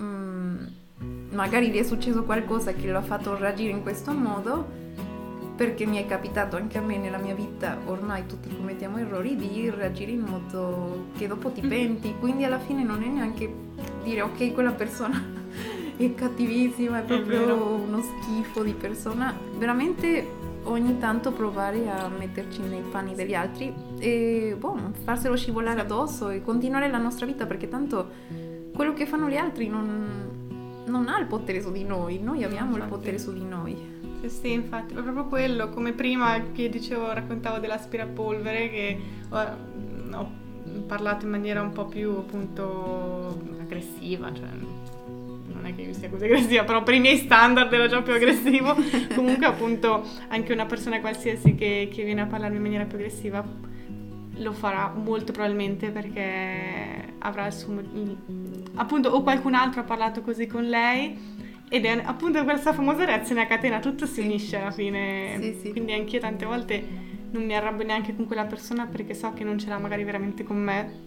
mm, 0.00 0.64
magari 1.32 1.70
gli 1.70 1.78
è 1.78 1.82
successo 1.82 2.22
qualcosa 2.22 2.72
che 2.72 2.90
lo 2.90 2.98
ha 2.98 3.02
fatto 3.02 3.36
reagire 3.36 3.72
in 3.72 3.82
questo 3.82 4.12
modo 4.12 4.80
perché 5.54 5.84
mi 5.84 6.02
è 6.02 6.06
capitato 6.06 6.56
anche 6.56 6.78
a 6.78 6.80
me 6.80 6.96
nella 6.96 7.18
mia 7.18 7.34
vita, 7.34 7.78
ormai 7.84 8.26
tutti 8.26 8.48
commettiamo 8.48 8.98
errori, 8.98 9.36
di 9.36 9.70
reagire 9.70 10.10
in 10.10 10.20
modo 10.20 11.08
che 11.16 11.26
dopo 11.26 11.50
ti 11.50 11.60
mm-hmm. 11.60 11.70
penti, 11.70 12.14
quindi 12.18 12.44
alla 12.44 12.58
fine 12.58 12.82
non 12.82 13.02
è 13.02 13.06
neanche 13.06 13.52
dire 14.02 14.22
ok 14.22 14.54
quella 14.54 14.72
persona 14.72 15.40
è 16.04 16.14
cattivissima, 16.14 17.00
è 17.00 17.02
proprio 17.04 17.48
è 17.48 17.52
uno 17.52 18.02
schifo 18.02 18.62
di 18.62 18.72
persona, 18.72 19.34
veramente 19.56 20.40
ogni 20.64 20.98
tanto 20.98 21.32
provare 21.32 21.90
a 21.90 22.08
metterci 22.08 22.60
nei 22.60 22.82
panni 22.82 23.14
degli 23.14 23.34
altri 23.34 23.74
e 23.98 24.54
boh, 24.58 24.92
farselo 25.04 25.36
scivolare 25.36 25.80
addosso 25.80 26.30
e 26.30 26.42
continuare 26.42 26.88
la 26.88 26.98
nostra 26.98 27.26
vita 27.26 27.46
perché 27.46 27.68
tanto 27.68 28.10
quello 28.72 28.92
che 28.92 29.06
fanno 29.06 29.28
gli 29.28 29.36
altri 29.36 29.68
non, 29.68 30.84
non 30.86 31.08
ha 31.08 31.18
il 31.18 31.26
potere 31.26 31.60
su 31.60 31.72
di 31.72 31.84
noi, 31.84 32.20
noi 32.20 32.44
abbiamo 32.44 32.76
infatti. 32.76 32.82
il 32.82 32.88
potere 32.88 33.18
su 33.18 33.32
di 33.32 33.44
noi. 33.44 33.90
Sì, 34.20 34.28
sì, 34.28 34.52
infatti, 34.52 34.94
è 34.94 35.02
proprio 35.02 35.26
quello, 35.26 35.68
come 35.70 35.92
prima 35.92 36.40
che 36.52 36.68
dicevo, 36.68 37.12
raccontavo 37.12 37.58
dell'aspirapolvere 37.58 38.70
che 38.70 39.00
ho, 39.30 40.16
ho 40.16 40.30
parlato 40.86 41.24
in 41.24 41.32
maniera 41.32 41.60
un 41.60 41.72
po' 41.72 41.86
più 41.86 42.10
appunto 42.10 43.36
aggressiva, 43.60 44.32
cioè 44.32 44.46
è 45.72 45.74
che 45.74 45.82
io 45.82 45.92
sia 45.92 46.08
così 46.08 46.24
aggressiva, 46.24 46.64
però 46.64 46.82
per 46.82 46.94
i 46.94 47.00
miei 47.00 47.16
standard 47.16 47.72
ero 47.72 47.86
già 47.86 48.02
più 48.02 48.12
aggressivo. 48.12 48.76
Comunque, 49.14 49.46
appunto, 49.46 50.06
anche 50.28 50.52
una 50.52 50.66
persona 50.66 51.00
qualsiasi 51.00 51.54
che, 51.54 51.88
che, 51.92 52.04
viene 52.04 52.20
a 52.20 52.26
parlarmi 52.26 52.56
in 52.56 52.62
maniera 52.62 52.84
più 52.84 52.96
aggressiva 52.96 53.44
lo 54.36 54.52
farà 54.52 54.92
molto 54.92 55.30
probabilmente 55.30 55.90
perché 55.90 57.14
avrà 57.18 57.46
il 57.46 57.52
suo. 57.52 57.82
appunto, 58.74 59.08
o 59.10 59.22
qualcun 59.22 59.54
altro 59.54 59.80
ha 59.80 59.84
parlato 59.84 60.22
così 60.22 60.46
con 60.46 60.64
lei. 60.64 61.40
Ed 61.68 61.86
è 61.86 62.02
appunto 62.04 62.44
questa 62.44 62.74
famosa 62.74 63.06
reazione 63.06 63.40
a 63.40 63.46
catena, 63.46 63.80
tutto 63.80 64.04
si 64.04 64.20
unisce 64.20 64.58
alla 64.58 64.70
fine. 64.70 65.38
Sì, 65.40 65.58
sì. 65.60 65.70
Quindi 65.70 65.92
anch'io 65.92 66.20
tante 66.20 66.44
volte 66.44 67.10
non 67.32 67.44
mi 67.44 67.54
arrabbio 67.54 67.86
neanche 67.86 68.14
con 68.14 68.26
quella 68.26 68.44
persona 68.44 68.86
perché 68.86 69.14
so 69.14 69.32
che 69.32 69.42
non 69.42 69.58
ce 69.58 69.68
l'ha 69.68 69.78
magari 69.78 70.04
veramente 70.04 70.44
con 70.44 70.58
me, 70.58 71.00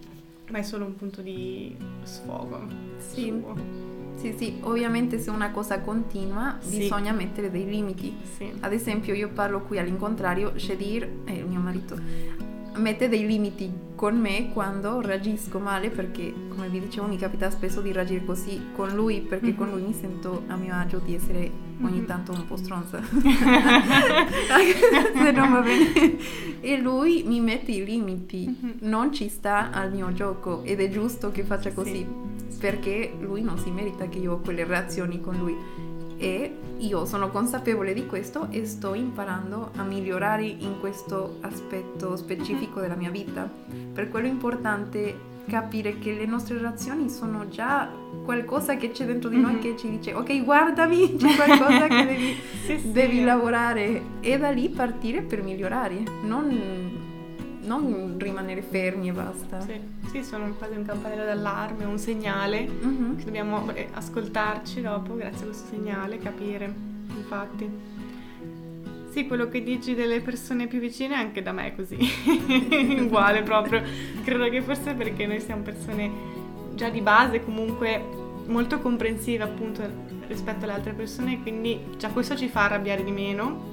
ma 0.50 0.58
è 0.58 0.62
solo 0.62 0.84
un 0.84 0.96
punto 0.96 1.22
di 1.22 1.76
sfogo. 2.02 2.66
Sì. 2.98 3.26
Suo. 3.26 3.84
Sì, 4.16 4.34
sì, 4.36 4.58
ovviamente 4.62 5.18
se 5.18 5.30
una 5.30 5.50
cosa 5.50 5.80
continua 5.80 6.56
sì. 6.60 6.78
bisogna 6.78 7.12
mettere 7.12 7.50
dei 7.50 7.66
limiti. 7.66 8.16
Sì. 8.36 8.50
Ad 8.60 8.72
esempio 8.72 9.14
io 9.14 9.28
parlo 9.28 9.62
qui 9.62 9.78
all'incontrario, 9.78 10.58
Shadir, 10.58 11.08
eh, 11.26 11.34
il 11.34 11.46
mio 11.46 11.60
marito, 11.60 11.98
mette 12.76 13.08
dei 13.08 13.26
limiti 13.26 13.85
con 13.96 14.20
me 14.20 14.50
quando 14.52 15.00
reagisco 15.00 15.58
male 15.58 15.88
perché 15.90 16.32
come 16.48 16.68
vi 16.68 16.80
dicevo 16.80 17.06
mi 17.06 17.16
capita 17.16 17.48
spesso 17.50 17.80
di 17.80 17.92
reagire 17.92 18.24
così 18.24 18.66
con 18.74 18.90
lui 18.90 19.22
perché 19.22 19.46
mm-hmm. 19.46 19.56
con 19.56 19.70
lui 19.70 19.80
mi 19.82 19.94
sento 19.94 20.44
a 20.48 20.56
mio 20.56 20.74
agio 20.74 20.98
di 20.98 21.14
essere 21.14 21.50
ogni 21.80 21.96
mm-hmm. 21.96 22.04
tanto 22.04 22.32
un 22.32 22.46
po' 22.46 22.56
stronza 22.56 23.02
se 23.08 23.18
non 25.32 25.50
va 25.50 25.60
bene 25.62 26.18
e 26.60 26.78
lui 26.78 27.24
mi 27.26 27.40
mette 27.40 27.72
i 27.72 27.84
limiti 27.84 28.46
mm-hmm. 28.46 28.76
non 28.80 29.12
ci 29.12 29.30
sta 29.30 29.70
al 29.72 29.90
mio 29.92 30.12
gioco 30.12 30.62
ed 30.62 30.80
è 30.80 30.90
giusto 30.90 31.32
che 31.32 31.42
faccia 31.42 31.72
così 31.72 32.06
sì. 32.48 32.58
perché 32.58 33.14
lui 33.18 33.40
non 33.40 33.56
si 33.58 33.70
merita 33.70 34.08
che 34.08 34.18
io 34.18 34.34
ho 34.34 34.40
quelle 34.40 34.64
reazioni 34.64 35.22
con 35.22 35.36
lui 35.38 35.56
e 36.18 36.55
io 36.78 37.04
sono 37.04 37.30
consapevole 37.30 37.94
di 37.94 38.06
questo 38.06 38.48
e 38.50 38.66
sto 38.66 38.94
imparando 38.94 39.70
a 39.76 39.82
migliorare 39.82 40.44
in 40.44 40.78
questo 40.78 41.38
aspetto 41.40 42.16
specifico 42.16 42.80
della 42.80 42.96
mia 42.96 43.10
vita. 43.10 43.48
Per 43.92 44.08
quello 44.08 44.26
è 44.26 44.30
importante 44.30 45.34
capire 45.46 45.98
che 45.98 46.14
le 46.14 46.26
nostre 46.26 46.58
reazioni 46.58 47.08
sono 47.08 47.48
già 47.48 47.88
qualcosa 48.24 48.76
che 48.76 48.90
c'è 48.90 49.06
dentro 49.06 49.30
di 49.30 49.38
noi 49.38 49.52
mm-hmm. 49.52 49.60
che 49.60 49.76
ci 49.76 49.88
dice 49.88 50.12
ok 50.12 50.42
guardami 50.42 51.14
c'è 51.16 51.36
qualcosa 51.36 51.86
che 51.86 52.04
devi, 52.04 52.34
sì, 52.66 52.78
sì. 52.78 52.90
devi 52.90 53.22
lavorare 53.22 54.02
e 54.20 54.38
da 54.38 54.50
lì 54.50 54.68
partire 54.68 55.22
per 55.22 55.44
migliorare 55.44 56.02
non 56.24 57.04
non 57.66 58.14
rimanere 58.18 58.62
fermi 58.62 59.08
e 59.08 59.12
basta. 59.12 59.60
Sì, 59.60 59.80
sì 60.16 60.24
sono 60.24 60.54
quasi 60.54 60.76
un 60.76 60.84
campanello 60.84 61.24
d'allarme, 61.24 61.84
un 61.84 61.98
segnale 61.98 62.66
mm-hmm. 62.66 63.16
che 63.16 63.24
dobbiamo 63.24 63.70
eh, 63.74 63.88
ascoltarci 63.92 64.80
dopo, 64.80 65.14
grazie 65.14 65.42
a 65.42 65.44
questo 65.46 65.66
segnale, 65.68 66.18
capire, 66.18 66.72
infatti. 67.14 67.70
Sì, 69.10 69.26
quello 69.26 69.48
che 69.48 69.62
dici 69.62 69.94
delle 69.94 70.20
persone 70.20 70.66
più 70.66 70.78
vicine 70.78 71.14
anche 71.14 71.42
da 71.42 71.52
me 71.52 71.66
è 71.68 71.74
così, 71.74 71.98
uguale 73.00 73.42
proprio. 73.42 73.82
Credo 74.24 74.48
che 74.48 74.62
forse 74.62 74.94
perché 74.94 75.26
noi 75.26 75.40
siamo 75.40 75.62
persone 75.62 76.10
già 76.74 76.90
di 76.90 77.00
base 77.00 77.42
comunque 77.42 78.02
molto 78.46 78.78
comprensive 78.78 79.42
appunto 79.42 79.82
rispetto 80.28 80.64
alle 80.64 80.74
altre 80.74 80.92
persone, 80.92 81.40
quindi 81.40 81.80
già 81.96 82.08
questo 82.10 82.36
ci 82.36 82.48
fa 82.48 82.64
arrabbiare 82.64 83.02
di 83.04 83.10
meno 83.10 83.72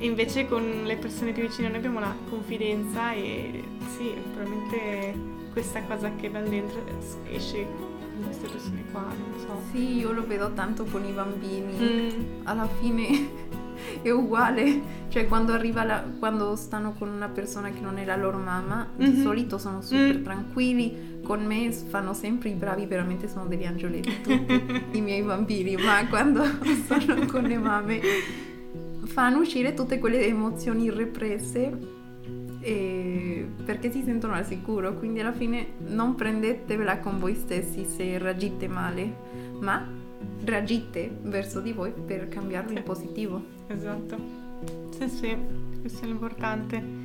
e 0.00 0.06
invece 0.06 0.48
con 0.48 0.64
le 0.84 0.96
persone 0.96 1.32
più 1.32 1.42
vicine 1.42 1.68
noi 1.68 1.76
abbiamo 1.76 1.98
una 1.98 2.16
confidenza 2.30 3.12
e 3.12 3.62
sì, 3.96 4.14
probabilmente 4.32 5.14
questa 5.52 5.82
cosa 5.82 6.10
che 6.16 6.30
va 6.30 6.40
dentro 6.40 6.82
esce 7.30 7.66
con 7.66 8.24
queste 8.24 8.48
persone 8.48 8.84
qua, 8.90 9.02
non 9.02 9.38
so. 9.38 9.60
Sì, 9.70 9.98
io 9.98 10.12
lo 10.12 10.26
vedo 10.26 10.52
tanto 10.54 10.84
con 10.84 11.04
i 11.04 11.12
bambini. 11.12 11.74
Mm. 11.78 12.46
Alla 12.46 12.66
fine 12.80 13.28
è 14.00 14.08
uguale, 14.08 14.80
cioè 15.08 15.26
quando 15.26 15.52
arriva 15.52 15.84
la, 15.84 16.02
quando 16.18 16.56
stanno 16.56 16.94
con 16.94 17.10
una 17.10 17.28
persona 17.28 17.68
che 17.68 17.80
non 17.80 17.98
è 17.98 18.04
la 18.06 18.16
loro 18.16 18.38
mamma, 18.38 18.88
mm-hmm. 18.98 19.10
di 19.10 19.20
solito 19.20 19.58
sono 19.58 19.82
super 19.82 20.18
mm. 20.18 20.22
tranquilli, 20.22 21.18
con 21.22 21.44
me 21.44 21.70
fanno 21.72 22.14
sempre 22.14 22.48
i 22.48 22.54
bravi, 22.54 22.86
veramente 22.86 23.28
sono 23.28 23.44
degli 23.44 23.66
angioletti 23.66 24.20
tutti 24.22 24.62
i 24.96 25.00
miei 25.02 25.22
bambini, 25.22 25.76
ma 25.76 26.06
quando 26.08 26.42
sono 26.88 27.26
con 27.26 27.42
le 27.42 27.58
mamme 27.58 28.00
fanno 29.10 29.40
uscire 29.40 29.74
tutte 29.74 29.98
quelle 29.98 30.24
emozioni 30.24 30.88
represse 30.88 31.98
perché 33.64 33.90
si 33.90 34.02
sentono 34.02 34.34
al 34.34 34.46
sicuro, 34.46 34.94
quindi 34.94 35.20
alla 35.20 35.32
fine 35.32 35.72
non 35.88 36.14
prendetevela 36.14 36.98
con 36.98 37.18
voi 37.18 37.34
stessi 37.34 37.84
se 37.84 38.18
reagite 38.18 38.68
male, 38.68 39.12
ma 39.58 39.84
reagite 40.44 41.10
verso 41.22 41.60
di 41.60 41.72
voi 41.72 41.92
per 41.92 42.28
cambiarlo 42.28 42.70
sì. 42.70 42.76
in 42.76 42.82
positivo. 42.82 43.58
Esatto. 43.70 44.18
Sì, 44.90 45.08
sì, 45.08 45.36
questo 45.80 46.04
è 46.04 46.06
l'importante. 46.08 46.98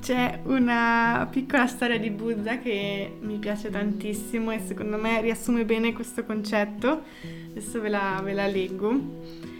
C'è 0.00 0.40
una 0.44 1.26
piccola 1.30 1.66
storia 1.66 1.98
di 1.98 2.10
Buddha 2.10 2.58
che 2.58 3.16
mi 3.20 3.38
piace 3.38 3.70
tantissimo 3.70 4.50
e 4.50 4.60
secondo 4.60 4.98
me 4.98 5.22
riassume 5.22 5.64
bene 5.64 5.94
questo 5.94 6.24
concetto. 6.24 7.02
Adesso 7.50 7.80
ve 7.80 7.88
la, 7.88 8.20
ve 8.22 8.32
la 8.34 8.46
leggo. 8.46 9.52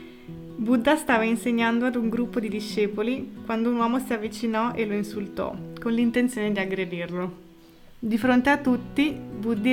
Buddha 0.65 0.97
stava 0.97 1.25
insegnando 1.25 1.85
ad 1.85 1.95
un 1.95 2.09
gruppo 2.09 2.41
di 2.41 2.49
discepoli 2.49 3.35
quando 3.45 3.69
un 3.69 3.77
uomo 3.77 3.99
si 3.99 4.15
avvicinò 4.15 4.73
e 4.73 4.87
lo 4.87 4.95
insultò, 4.95 5.55
con 5.79 5.93
l'intenzione 5.93 6.53
di 6.53 6.59
aggredirlo. 6.59 7.37
Di 7.99 8.17
fronte 8.17 8.49
a 8.49 8.57
tutti, 8.57 9.15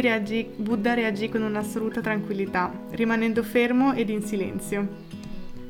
reagì, 0.02 0.50
Buddha 0.54 0.94
reagì 0.94 1.30
con 1.30 1.44
un'assoluta 1.44 2.02
tranquillità, 2.02 2.70
rimanendo 2.90 3.42
fermo 3.42 3.94
ed 3.94 4.10
in 4.10 4.22
silenzio. 4.22 4.86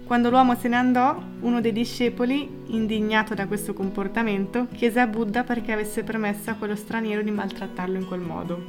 Quando 0.05 0.31
l'uomo 0.31 0.55
se 0.55 0.67
ne 0.69 0.77
andò, 0.77 1.21
uno 1.41 1.61
dei 1.61 1.71
discepoli, 1.71 2.49
indignato 2.69 3.35
da 3.35 3.45
questo 3.45 3.73
comportamento, 3.73 4.69
chiese 4.73 4.99
a 5.01 5.05
Buddha 5.05 5.43
perché 5.43 5.71
avesse 5.71 6.01
permesso 6.01 6.49
a 6.49 6.55
quello 6.55 6.75
straniero 6.75 7.21
di 7.21 7.29
maltrattarlo 7.29 7.95
in 7.95 8.07
quel 8.07 8.21
modo. 8.21 8.59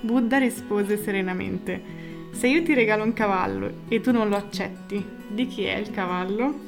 Buddha 0.00 0.38
rispose 0.38 0.96
serenamente, 0.96 2.16
se 2.30 2.46
io 2.46 2.62
ti 2.62 2.74
regalo 2.74 3.04
un 3.04 3.12
cavallo 3.12 3.70
e 3.88 4.00
tu 4.00 4.12
non 4.12 4.28
lo 4.28 4.36
accetti, 4.36 5.04
di 5.28 5.46
chi 5.46 5.64
è 5.64 5.76
il 5.76 5.90
cavallo? 5.90 6.66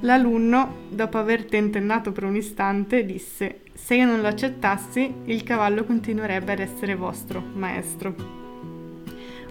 L'alunno, 0.00 0.76
dopo 0.88 1.18
aver 1.18 1.44
tentennato 1.44 2.12
per 2.12 2.24
un 2.24 2.36
istante, 2.36 3.04
disse: 3.04 3.60
Se 3.74 3.94
io 3.94 4.06
non 4.06 4.20
lo 4.20 4.28
accettassi, 4.28 5.12
il 5.24 5.42
cavallo 5.42 5.84
continuerebbe 5.84 6.52
ad 6.52 6.60
essere 6.60 6.94
vostro, 6.94 7.42
maestro. 7.54 8.38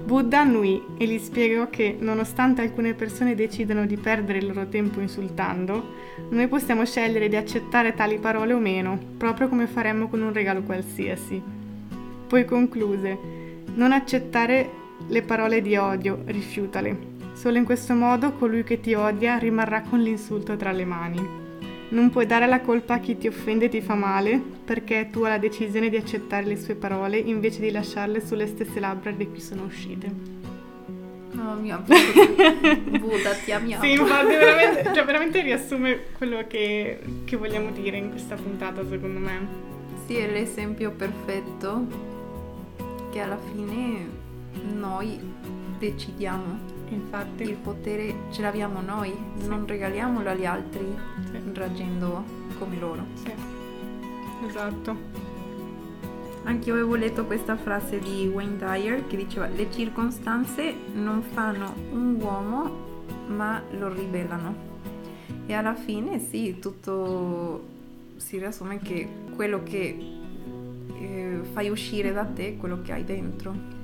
Buddha 0.03 0.39
annui 0.39 0.81
e 0.97 1.05
gli 1.05 1.19
spiegò 1.19 1.69
che, 1.69 1.95
nonostante 1.99 2.61
alcune 2.61 2.93
persone 2.93 3.35
decidano 3.35 3.85
di 3.85 3.97
perdere 3.97 4.39
il 4.39 4.47
loro 4.47 4.67
tempo 4.67 4.99
insultando, 5.01 5.93
noi 6.29 6.47
possiamo 6.47 6.85
scegliere 6.85 7.27
di 7.27 7.35
accettare 7.35 7.93
tali 7.93 8.17
parole 8.17 8.53
o 8.53 8.59
meno, 8.59 8.97
proprio 9.17 9.49
come 9.49 9.67
faremmo 9.67 10.07
con 10.07 10.21
un 10.21 10.33
regalo 10.33 10.63
qualsiasi. 10.63 11.39
Poi 12.27 12.45
concluse: 12.45 13.17
Non 13.75 13.91
accettare 13.91 14.78
le 15.07 15.21
parole 15.21 15.61
di 15.61 15.75
odio, 15.75 16.21
rifiutale. 16.25 17.17
Solo 17.33 17.57
in 17.57 17.63
questo 17.63 17.93
modo 17.93 18.33
colui 18.33 18.63
che 18.63 18.79
ti 18.79 18.93
odia 18.93 19.37
rimarrà 19.37 19.81
con 19.81 20.01
l'insulto 20.01 20.57
tra 20.57 20.71
le 20.71 20.85
mani. 20.85 21.47
Non 21.89 22.09
puoi 22.09 22.25
dare 22.25 22.45
la 22.45 22.59
colpa 22.59 22.95
a 22.95 22.99
chi 22.99 23.17
ti 23.17 23.27
offende 23.27 23.65
e 23.65 23.69
ti 23.69 23.81
fa 23.81 23.95
male, 23.95 24.37
perché 24.37 25.09
tu 25.11 25.23
hai 25.23 25.31
la 25.31 25.37
decisione 25.37 25.89
di 25.89 25.95
accettare 25.95 26.45
le 26.45 26.57
sue 26.57 26.75
parole 26.75 27.17
invece 27.17 27.61
di 27.61 27.71
lasciarle 27.71 28.23
sulle 28.23 28.45
stesse 28.45 28.79
labbra 28.79 29.11
di 29.11 29.27
cui 29.27 29.39
sono 29.39 29.63
uscite. 29.63 30.37
Oh 31.37 31.53
mio 31.55 31.81
Buddha, 31.87 33.33
ti 33.43 33.51
amiamo. 33.51 33.83
Sì, 33.83 33.91
infatti 33.91 34.27
veramente, 34.27 34.91
cioè, 34.93 35.05
veramente 35.05 35.41
riassume 35.41 35.99
quello 36.17 36.45
che, 36.47 36.99
che 37.23 37.37
vogliamo 37.37 37.71
dire 37.71 37.97
in 37.97 38.09
questa 38.09 38.35
puntata, 38.35 38.87
secondo 38.87 39.19
me. 39.19 39.47
Sì, 40.05 40.17
è 40.17 40.29
l'esempio 40.29 40.91
perfetto 40.91 41.87
che 43.11 43.19
alla 43.19 43.37
fine 43.53 44.18
noi 44.73 45.19
decidiamo. 45.77 46.77
Infatti. 46.89 47.43
Il 47.43 47.55
potere 47.55 48.13
ce 48.31 48.41
l'abbiamo 48.41 48.81
noi, 48.81 49.13
sì. 49.37 49.47
non 49.47 49.65
regaliamolo 49.67 50.29
agli 50.29 50.45
altri 50.45 50.85
sì. 51.31 51.39
reagendo 51.53 52.23
come 52.57 52.79
loro. 52.79 53.05
Sì, 53.13 53.31
esatto. 54.47 55.27
Anche 56.43 56.69
io 56.69 56.73
avevo 56.73 56.95
letto 56.95 57.25
questa 57.25 57.55
frase 57.57 57.99
di 57.99 58.27
Wayne 58.27 58.57
Dyer 58.57 59.05
che 59.05 59.17
diceva 59.17 59.47
le 59.47 59.69
circostanze 59.71 60.73
non 60.93 61.21
fanno 61.21 61.73
un 61.91 62.17
uomo 62.19 62.87
ma 63.27 63.61
lo 63.71 63.89
rivelano. 63.93 64.67
E 65.45 65.53
alla 65.53 65.75
fine 65.75 66.19
sì, 66.19 66.57
tutto 66.59 67.77
si 68.15 68.37
riassume 68.37 68.79
che 68.79 69.07
quello 69.35 69.63
che 69.63 69.97
eh, 70.99 71.39
fai 71.51 71.69
uscire 71.69 72.11
da 72.11 72.25
te 72.25 72.49
è 72.49 72.57
quello 72.57 72.81
che 72.81 72.93
hai 72.93 73.03
dentro. 73.03 73.78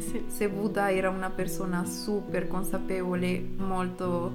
Sì. 0.00 0.24
Se 0.26 0.48
Buddha 0.48 0.90
era 0.90 1.10
una 1.10 1.30
persona 1.30 1.84
super 1.84 2.46
consapevole, 2.48 3.42
molto 3.56 4.32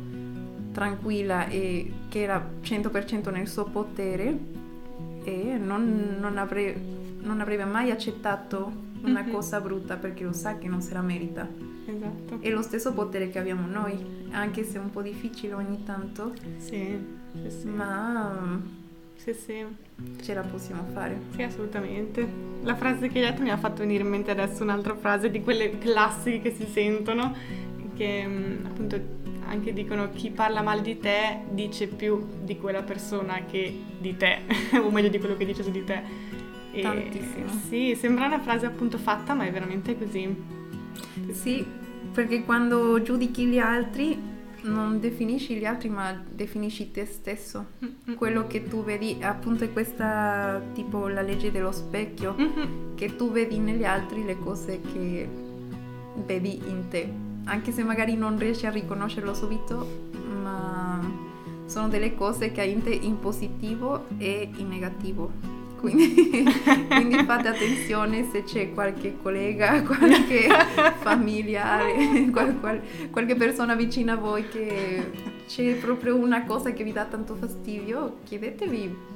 tranquilla 0.72 1.48
e 1.48 1.91
che 2.10 2.22
era 2.22 2.50
100% 2.62 3.32
nel 3.32 3.48
suo 3.48 3.65
potere 3.65 4.38
e 5.24 5.58
non, 5.58 6.17
non, 6.19 6.38
avrebbe, 6.38 6.80
non 7.22 7.41
avrebbe 7.41 7.65
mai 7.65 7.91
accettato 7.91 8.88
una 9.02 9.22
mm-hmm. 9.22 9.32
cosa 9.32 9.60
brutta 9.62 9.95
perché 9.98 10.24
lo 10.24 10.34
sa 10.34 10.58
che 10.58 10.67
non 10.67 10.82
se 10.82 10.93
la 10.93 11.02
merita. 11.02 11.48
Esatto. 11.86 12.39
È 12.39 12.50
lo 12.50 12.62
stesso 12.62 12.93
potere 12.93 13.30
che 13.30 13.39
abbiamo 13.39 13.65
noi, 13.65 14.28
anche 14.32 14.63
se 14.63 14.78
è 14.78 14.80
un 14.80 14.91
po' 14.91 15.02
difficile 15.02 15.54
ogni 15.54 15.84
tanto. 15.84 16.34
Sì, 16.58 16.98
sì, 17.34 17.50
sì. 17.50 17.67
Ma 17.67 18.62
sì, 19.19 19.34
sì. 19.34 19.65
Ce 20.21 20.34
la 20.34 20.41
possiamo 20.41 20.86
fare. 20.93 21.19
Sì, 21.36 21.41
assolutamente. 21.43 22.25
La 22.62 22.75
frase 22.75 23.10
che 23.10 23.19
hai 23.19 23.29
detto 23.29 23.41
mi 23.41 23.51
ha 23.51 23.58
fatto 23.58 23.79
venire 23.79 24.03
in 24.03 24.10
mente 24.10 24.32
adesso 24.32 24.63
un'altra 24.63 24.95
frase 24.95 25.29
di 25.29 25.41
quelle 25.41 25.77
classiche 25.77 26.39
che 26.39 26.51
si 26.55 26.65
sentono, 26.65 27.36
che 27.97 28.25
mm, 28.25 28.65
appunto 28.65 29.17
anche 29.45 29.73
dicono 29.73 30.10
chi 30.12 30.29
parla 30.29 30.62
male 30.62 30.82
di 30.82 30.99
te 30.99 31.39
dice 31.49 31.88
più 31.88 32.25
di 32.43 32.58
quella 32.58 32.84
persona 32.84 33.43
che 33.45 33.77
di 33.99 34.15
te, 34.15 34.43
o 34.82 34.89
meglio 34.89 35.10
di 35.10 35.19
quello 35.19 35.36
che 35.36 35.45
dice 35.45 35.63
su 35.63 35.71
di 35.71 35.84
te. 35.84 36.01
E 36.71 36.82
Tantissimo. 36.82 37.49
Sì, 37.67 37.95
sembra 37.95 38.27
una 38.27 38.39
frase 38.39 38.67
appunto 38.67 38.97
fatta, 38.97 39.34
ma 39.34 39.43
è 39.43 39.51
veramente 39.51 39.97
così. 39.97 40.34
Sì, 41.32 41.65
perché 42.13 42.43
quando 42.45 43.01
giudichi 43.01 43.45
gli 43.45 43.60
altri 43.60 44.17
non 44.63 45.00
definisci 45.00 45.56
gli 45.56 45.65
altri 45.65 45.89
ma 45.89 46.12
definisci 46.30 46.91
te 46.91 47.06
stesso. 47.06 47.65
Mm-hmm. 47.84 48.17
Quello 48.17 48.48
che 48.48 48.67
tu 48.67 48.84
vedi 48.84 49.17
appunto 49.22 49.63
è 49.63 49.72
questa 49.72 50.62
tipo 50.74 51.08
la 51.08 51.22
legge 51.22 51.52
dello 51.52 51.72
specchio, 51.72 52.36
mm-hmm. 52.39 52.95
che 52.95 53.15
tu 53.15 53.32
vedi 53.32 53.60
negli 53.60 53.84
altri 53.84 54.24
le 54.24 54.38
cose 54.38 54.82
che 54.82 55.28
vedi 56.26 56.62
in 56.67 56.88
te. 56.89 57.12
Anche 57.45 57.72
se 57.72 57.84
magari 57.84 58.15
non 58.15 58.38
riesci 58.38 58.65
a 58.65 58.69
riconoscerlo 58.69 59.34
subito, 59.34 60.10
ma 60.41 61.02
sono 61.65 61.88
delle 61.88 62.15
cose 62.15 62.52
che 62.52 62.62
hai 62.62 62.72
in 62.72 62.84
te 62.84 62.91
in 62.91 63.19
positivo 63.19 64.06
e 64.17 64.50
in 64.58 64.67
negativo. 64.67 65.59
Quindi, 65.80 66.44
quindi, 66.89 67.24
fate 67.24 67.48
attenzione 67.48 68.30
se 68.30 68.44
c'è 68.44 68.74
qualche 68.74 69.15
collega, 69.22 69.82
qualche 69.84 70.50
familiare, 71.00 72.28
qual, 72.32 72.60
qual, 72.60 72.82
qualche 73.10 73.36
persona 73.36 73.76
vicina 73.76 74.13
a 74.13 74.18
voi 74.18 74.48
che 74.50 75.10
c'è 75.48 75.76
proprio 75.76 76.18
una 76.18 76.44
cosa 76.44 76.72
che 76.72 76.84
vi 76.84 76.92
dà 76.92 77.06
tanto 77.06 77.36
fastidio, 77.36 78.18
chiedetevi 78.26 79.08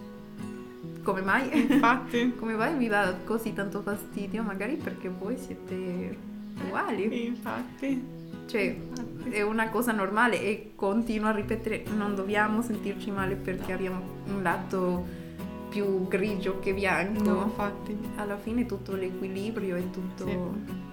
come 1.03 1.21
mai. 1.21 1.49
Infatti. 1.73 2.33
come 2.37 2.53
mai 2.53 2.77
vi 2.77 2.87
dà 2.87 3.13
così 3.25 3.51
tanto 3.51 3.81
fastidio? 3.81 4.41
Magari 4.41 4.77
perché 4.77 5.09
voi 5.09 5.37
siete 5.37 6.17
uguali. 6.63 7.25
Infatti. 7.25 8.21
Cioè, 8.45 8.75
è 9.29 9.41
una 9.41 9.69
cosa 9.69 9.91
normale 9.91 10.41
e 10.41 10.71
continuo 10.75 11.27
a 11.29 11.31
ripetere, 11.31 11.83
non 11.95 12.15
dobbiamo 12.15 12.61
sentirci 12.61 13.11
male 13.11 13.35
perché 13.35 13.73
abbiamo 13.73 14.01
un 14.27 14.41
lato 14.41 15.22
più 15.73 16.07
grigio 16.07 16.59
che 16.59 16.71
bianco. 16.71 17.23
No, 17.23 17.43
infatti. 17.45 17.97
Alla 18.17 18.37
fine 18.37 18.67
tutto 18.67 18.93
l'equilibrio 18.93 19.75
e 19.75 19.89
tutto 19.89 20.27
sì. 20.27 20.37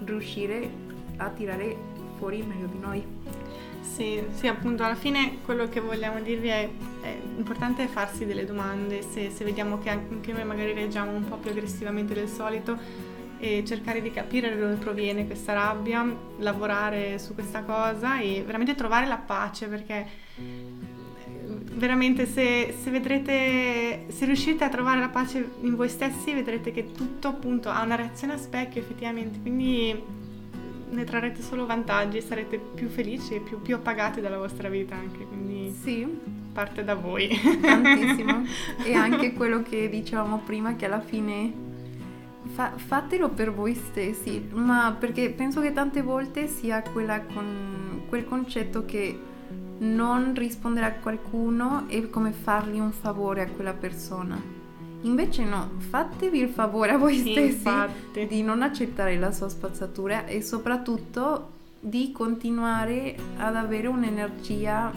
riuscire 0.06 0.70
a 1.18 1.28
tirare 1.28 1.76
fuori 2.16 2.38
il 2.38 2.46
meglio 2.46 2.66
di 2.66 2.78
noi. 2.78 3.04
Sì, 3.82 4.22
sì, 4.32 4.46
appunto, 4.46 4.82
alla 4.82 4.94
fine 4.94 5.38
quello 5.44 5.68
che 5.68 5.80
vogliamo 5.80 6.20
dirvi 6.22 6.48
è, 6.48 6.66
è 7.02 7.16
importante 7.36 7.86
farsi 7.88 8.24
delle 8.24 8.46
domande, 8.46 9.02
se, 9.02 9.30
se, 9.30 9.44
vediamo 9.44 9.78
che 9.78 9.90
anche 9.90 10.32
noi 10.32 10.44
magari 10.44 10.72
reagiamo 10.72 11.10
un 11.10 11.28
po' 11.28 11.36
più 11.36 11.50
aggressivamente 11.50 12.14
del 12.14 12.28
solito 12.28 12.78
e 13.38 13.62
cercare 13.66 14.00
di 14.00 14.10
capire 14.10 14.50
da 14.50 14.56
dove 14.56 14.76
proviene 14.76 15.26
questa 15.26 15.52
rabbia, 15.52 16.06
lavorare 16.38 17.18
su 17.18 17.34
questa 17.34 17.62
cosa 17.62 18.18
e 18.18 18.42
veramente 18.44 18.74
trovare 18.74 19.06
la 19.06 19.18
pace 19.18 19.66
perché 19.66 20.06
veramente 21.80 22.26
se, 22.26 22.74
se, 22.78 22.90
vedrete, 22.90 24.04
se 24.08 24.26
riuscite 24.26 24.64
a 24.64 24.68
trovare 24.68 25.00
la 25.00 25.08
pace 25.08 25.52
in 25.62 25.74
voi 25.74 25.88
stessi, 25.88 26.34
vedrete 26.34 26.72
che 26.72 26.92
tutto 26.92 27.28
appunto 27.28 27.70
ha 27.70 27.82
una 27.82 27.94
reazione 27.94 28.34
a 28.34 28.36
specchio 28.36 28.82
effettivamente, 28.82 29.40
quindi 29.40 29.98
ne 30.90 31.04
trarrete 31.04 31.40
solo 31.40 31.64
vantaggi, 31.64 32.20
sarete 32.20 32.58
più 32.58 32.88
felici 32.88 33.34
e 33.34 33.40
più, 33.40 33.62
più 33.62 33.76
appagati 33.76 34.20
dalla 34.20 34.36
vostra 34.36 34.68
vita 34.68 34.94
anche, 34.94 35.24
quindi 35.24 35.74
sì. 35.82 36.06
parte 36.52 36.84
da 36.84 36.94
voi. 36.94 37.28
Tantissimo. 37.62 38.44
e 38.84 38.92
anche 38.92 39.32
quello 39.32 39.62
che 39.62 39.88
dicevamo 39.88 40.42
prima, 40.44 40.76
che 40.76 40.84
alla 40.84 41.00
fine 41.00 41.68
Fa, 42.52 42.72
fatelo 42.74 43.28
per 43.28 43.52
voi 43.52 43.74
stessi, 43.74 44.48
ma 44.52 44.94
perché 44.98 45.30
penso 45.30 45.60
che 45.60 45.72
tante 45.72 46.02
volte 46.02 46.48
sia 46.48 46.82
quella 46.82 47.20
con 47.20 48.02
quel 48.08 48.24
concetto 48.24 48.84
che 48.84 49.16
non 49.80 50.34
rispondere 50.34 50.86
a 50.86 50.92
qualcuno 50.92 51.86
è 51.88 52.10
come 52.10 52.32
fargli 52.32 52.78
un 52.78 52.92
favore 52.92 53.42
a 53.42 53.46
quella 53.46 53.72
persona. 53.72 54.58
Invece 55.02 55.44
no, 55.44 55.70
fatevi 55.78 56.38
il 56.38 56.50
favore 56.50 56.92
a 56.92 56.98
voi 56.98 57.16
stessi 57.16 57.66
Infatti. 57.66 58.26
di 58.26 58.42
non 58.42 58.60
accettare 58.62 59.18
la 59.18 59.32
sua 59.32 59.48
spazzatura 59.48 60.26
e 60.26 60.42
soprattutto 60.42 61.58
di 61.80 62.12
continuare 62.12 63.16
ad 63.38 63.56
avere 63.56 63.86
un'energia 63.86 64.92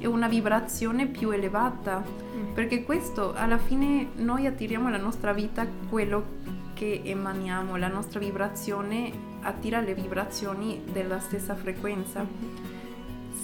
e 0.00 0.06
una 0.08 0.26
vibrazione 0.26 1.06
più 1.06 1.30
elevata. 1.30 2.02
Mm. 2.02 2.54
Perché 2.54 2.82
questo 2.82 3.34
alla 3.34 3.58
fine 3.58 4.08
noi 4.16 4.46
attiriamo 4.46 4.88
alla 4.88 4.96
nostra 4.96 5.32
vita 5.32 5.64
quello 5.88 6.34
che 6.74 7.02
emaniamo, 7.04 7.76
la 7.76 7.88
nostra 7.88 8.18
vibrazione 8.18 9.12
attira 9.42 9.80
le 9.80 9.94
vibrazioni 9.94 10.82
della 10.90 11.20
stessa 11.20 11.54
frequenza. 11.54 12.22
Mm-hmm 12.22 12.76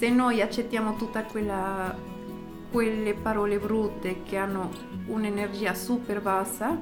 se 0.03 0.11
noi 0.11 0.41
accettiamo 0.41 0.97
quella, 1.31 1.97
quelle 2.73 3.15
parole 3.15 3.61
brutte 3.61 4.25
che 4.25 4.37
hanno 4.37 4.69
un'energia 5.07 5.75
super 5.75 6.21
bassa, 6.21 6.77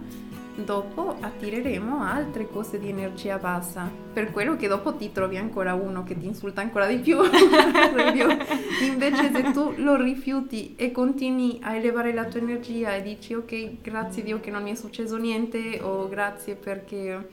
dopo 0.54 1.16
attireremo 1.20 2.02
altre 2.02 2.48
cose 2.48 2.78
di 2.78 2.88
energia 2.88 3.36
bassa. 3.36 3.90
Per 4.10 4.30
quello 4.30 4.56
che 4.56 4.68
dopo 4.68 4.94
ti 4.94 5.12
trovi 5.12 5.36
ancora 5.36 5.74
uno 5.74 6.02
che 6.02 6.16
ti 6.16 6.24
insulta 6.24 6.62
ancora 6.62 6.86
di 6.86 6.96
più. 6.96 7.18
Invece 8.88 9.30
se 9.30 9.50
tu 9.52 9.74
lo 9.76 9.96
rifiuti 9.96 10.74
e 10.76 10.90
continui 10.90 11.58
a 11.60 11.74
elevare 11.74 12.14
la 12.14 12.24
tua 12.24 12.40
energia 12.40 12.94
e 12.94 13.02
dici 13.02 13.34
ok, 13.34 13.82
grazie 13.82 14.22
Dio 14.22 14.40
che 14.40 14.50
non 14.50 14.62
mi 14.62 14.70
è 14.70 14.74
successo 14.74 15.18
niente 15.18 15.78
o 15.82 16.08
grazie 16.08 16.54
perché... 16.54 17.28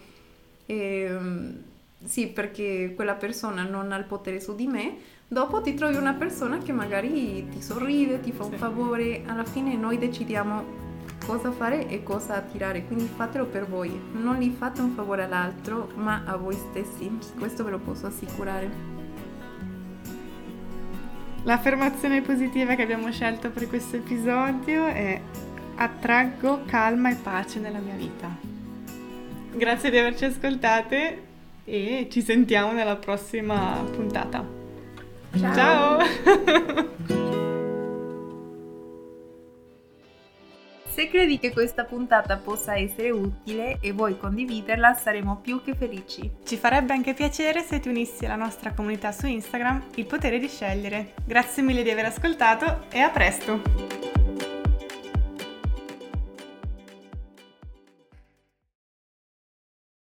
Eh, 0.65 1.66
sì, 2.03 2.27
perché 2.27 2.93
quella 2.95 3.15
persona 3.15 3.63
non 3.63 3.91
ha 3.91 3.97
il 3.97 4.05
potere 4.05 4.39
su 4.39 4.55
di 4.55 4.67
me, 4.67 4.97
Dopo 5.29 5.61
ti 5.61 5.73
trovi 5.73 5.97
una 5.97 6.13
persona 6.13 6.59
che 6.59 6.71
magari 6.71 7.45
ti 7.49 7.61
sorride, 7.61 8.21
ti 8.21 8.31
fa 8.31 8.45
un 8.45 8.53
favore, 8.53 9.23
alla 9.25 9.43
fine 9.43 9.75
noi 9.75 9.97
decidiamo 9.97 10.85
cosa 11.25 11.51
fare 11.51 11.89
e 11.89 12.01
cosa 12.01 12.35
attirare, 12.35 12.85
quindi 12.85 13.09
fatelo 13.13 13.45
per 13.45 13.67
voi, 13.67 13.91
non 14.13 14.37
gli 14.37 14.49
fate 14.57 14.79
un 14.79 14.91
favore 14.91 15.23
all'altro, 15.23 15.91
ma 15.95 16.23
a 16.25 16.37
voi 16.37 16.55
stessi, 16.55 17.11
questo 17.37 17.65
ve 17.65 17.71
lo 17.71 17.79
posso 17.79 18.07
assicurare. 18.07 18.95
L'affermazione 21.43 22.21
positiva 22.21 22.75
che 22.75 22.83
abbiamo 22.83 23.11
scelto 23.11 23.49
per 23.49 23.67
questo 23.67 23.97
episodio 23.97 24.85
è 24.85 25.19
attraggo 25.75 26.63
calma 26.65 27.09
e 27.09 27.15
pace 27.15 27.59
nella 27.59 27.79
mia 27.79 27.95
vita. 27.95 28.29
Grazie 29.51 29.89
di 29.89 29.97
averci 29.97 30.23
ascoltate 30.23 31.26
e 31.69 32.07
ci 32.09 32.21
sentiamo 32.21 32.71
nella 32.71 32.95
prossima 32.95 33.83
puntata. 33.91 34.43
Ciao! 35.37 35.53
Ciao. 35.53 36.95
Se 40.87 41.09
credi 41.09 41.37
che 41.37 41.51
questa 41.51 41.83
puntata 41.83 42.37
possa 42.37 42.75
essere 42.75 43.11
utile 43.11 43.77
e 43.81 43.91
vuoi 43.91 44.17
condividerla, 44.17 44.95
saremo 44.95 45.39
più 45.43 45.61
che 45.61 45.75
felici. 45.75 46.31
Ci 46.43 46.57
farebbe 46.57 46.93
anche 46.93 47.13
piacere 47.13 47.61
se 47.61 47.79
ti 47.79 47.87
unissi 47.87 48.25
alla 48.25 48.35
nostra 48.35 48.73
comunità 48.73 49.11
su 49.11 49.27
Instagram, 49.27 49.89
Il 49.95 50.07
potere 50.07 50.39
di 50.39 50.47
scegliere. 50.47 51.13
Grazie 51.23 51.61
mille 51.61 51.83
di 51.83 51.91
aver 51.91 52.05
ascoltato 52.05 52.85
e 52.89 52.99
a 52.99 53.09
presto! 53.09 53.96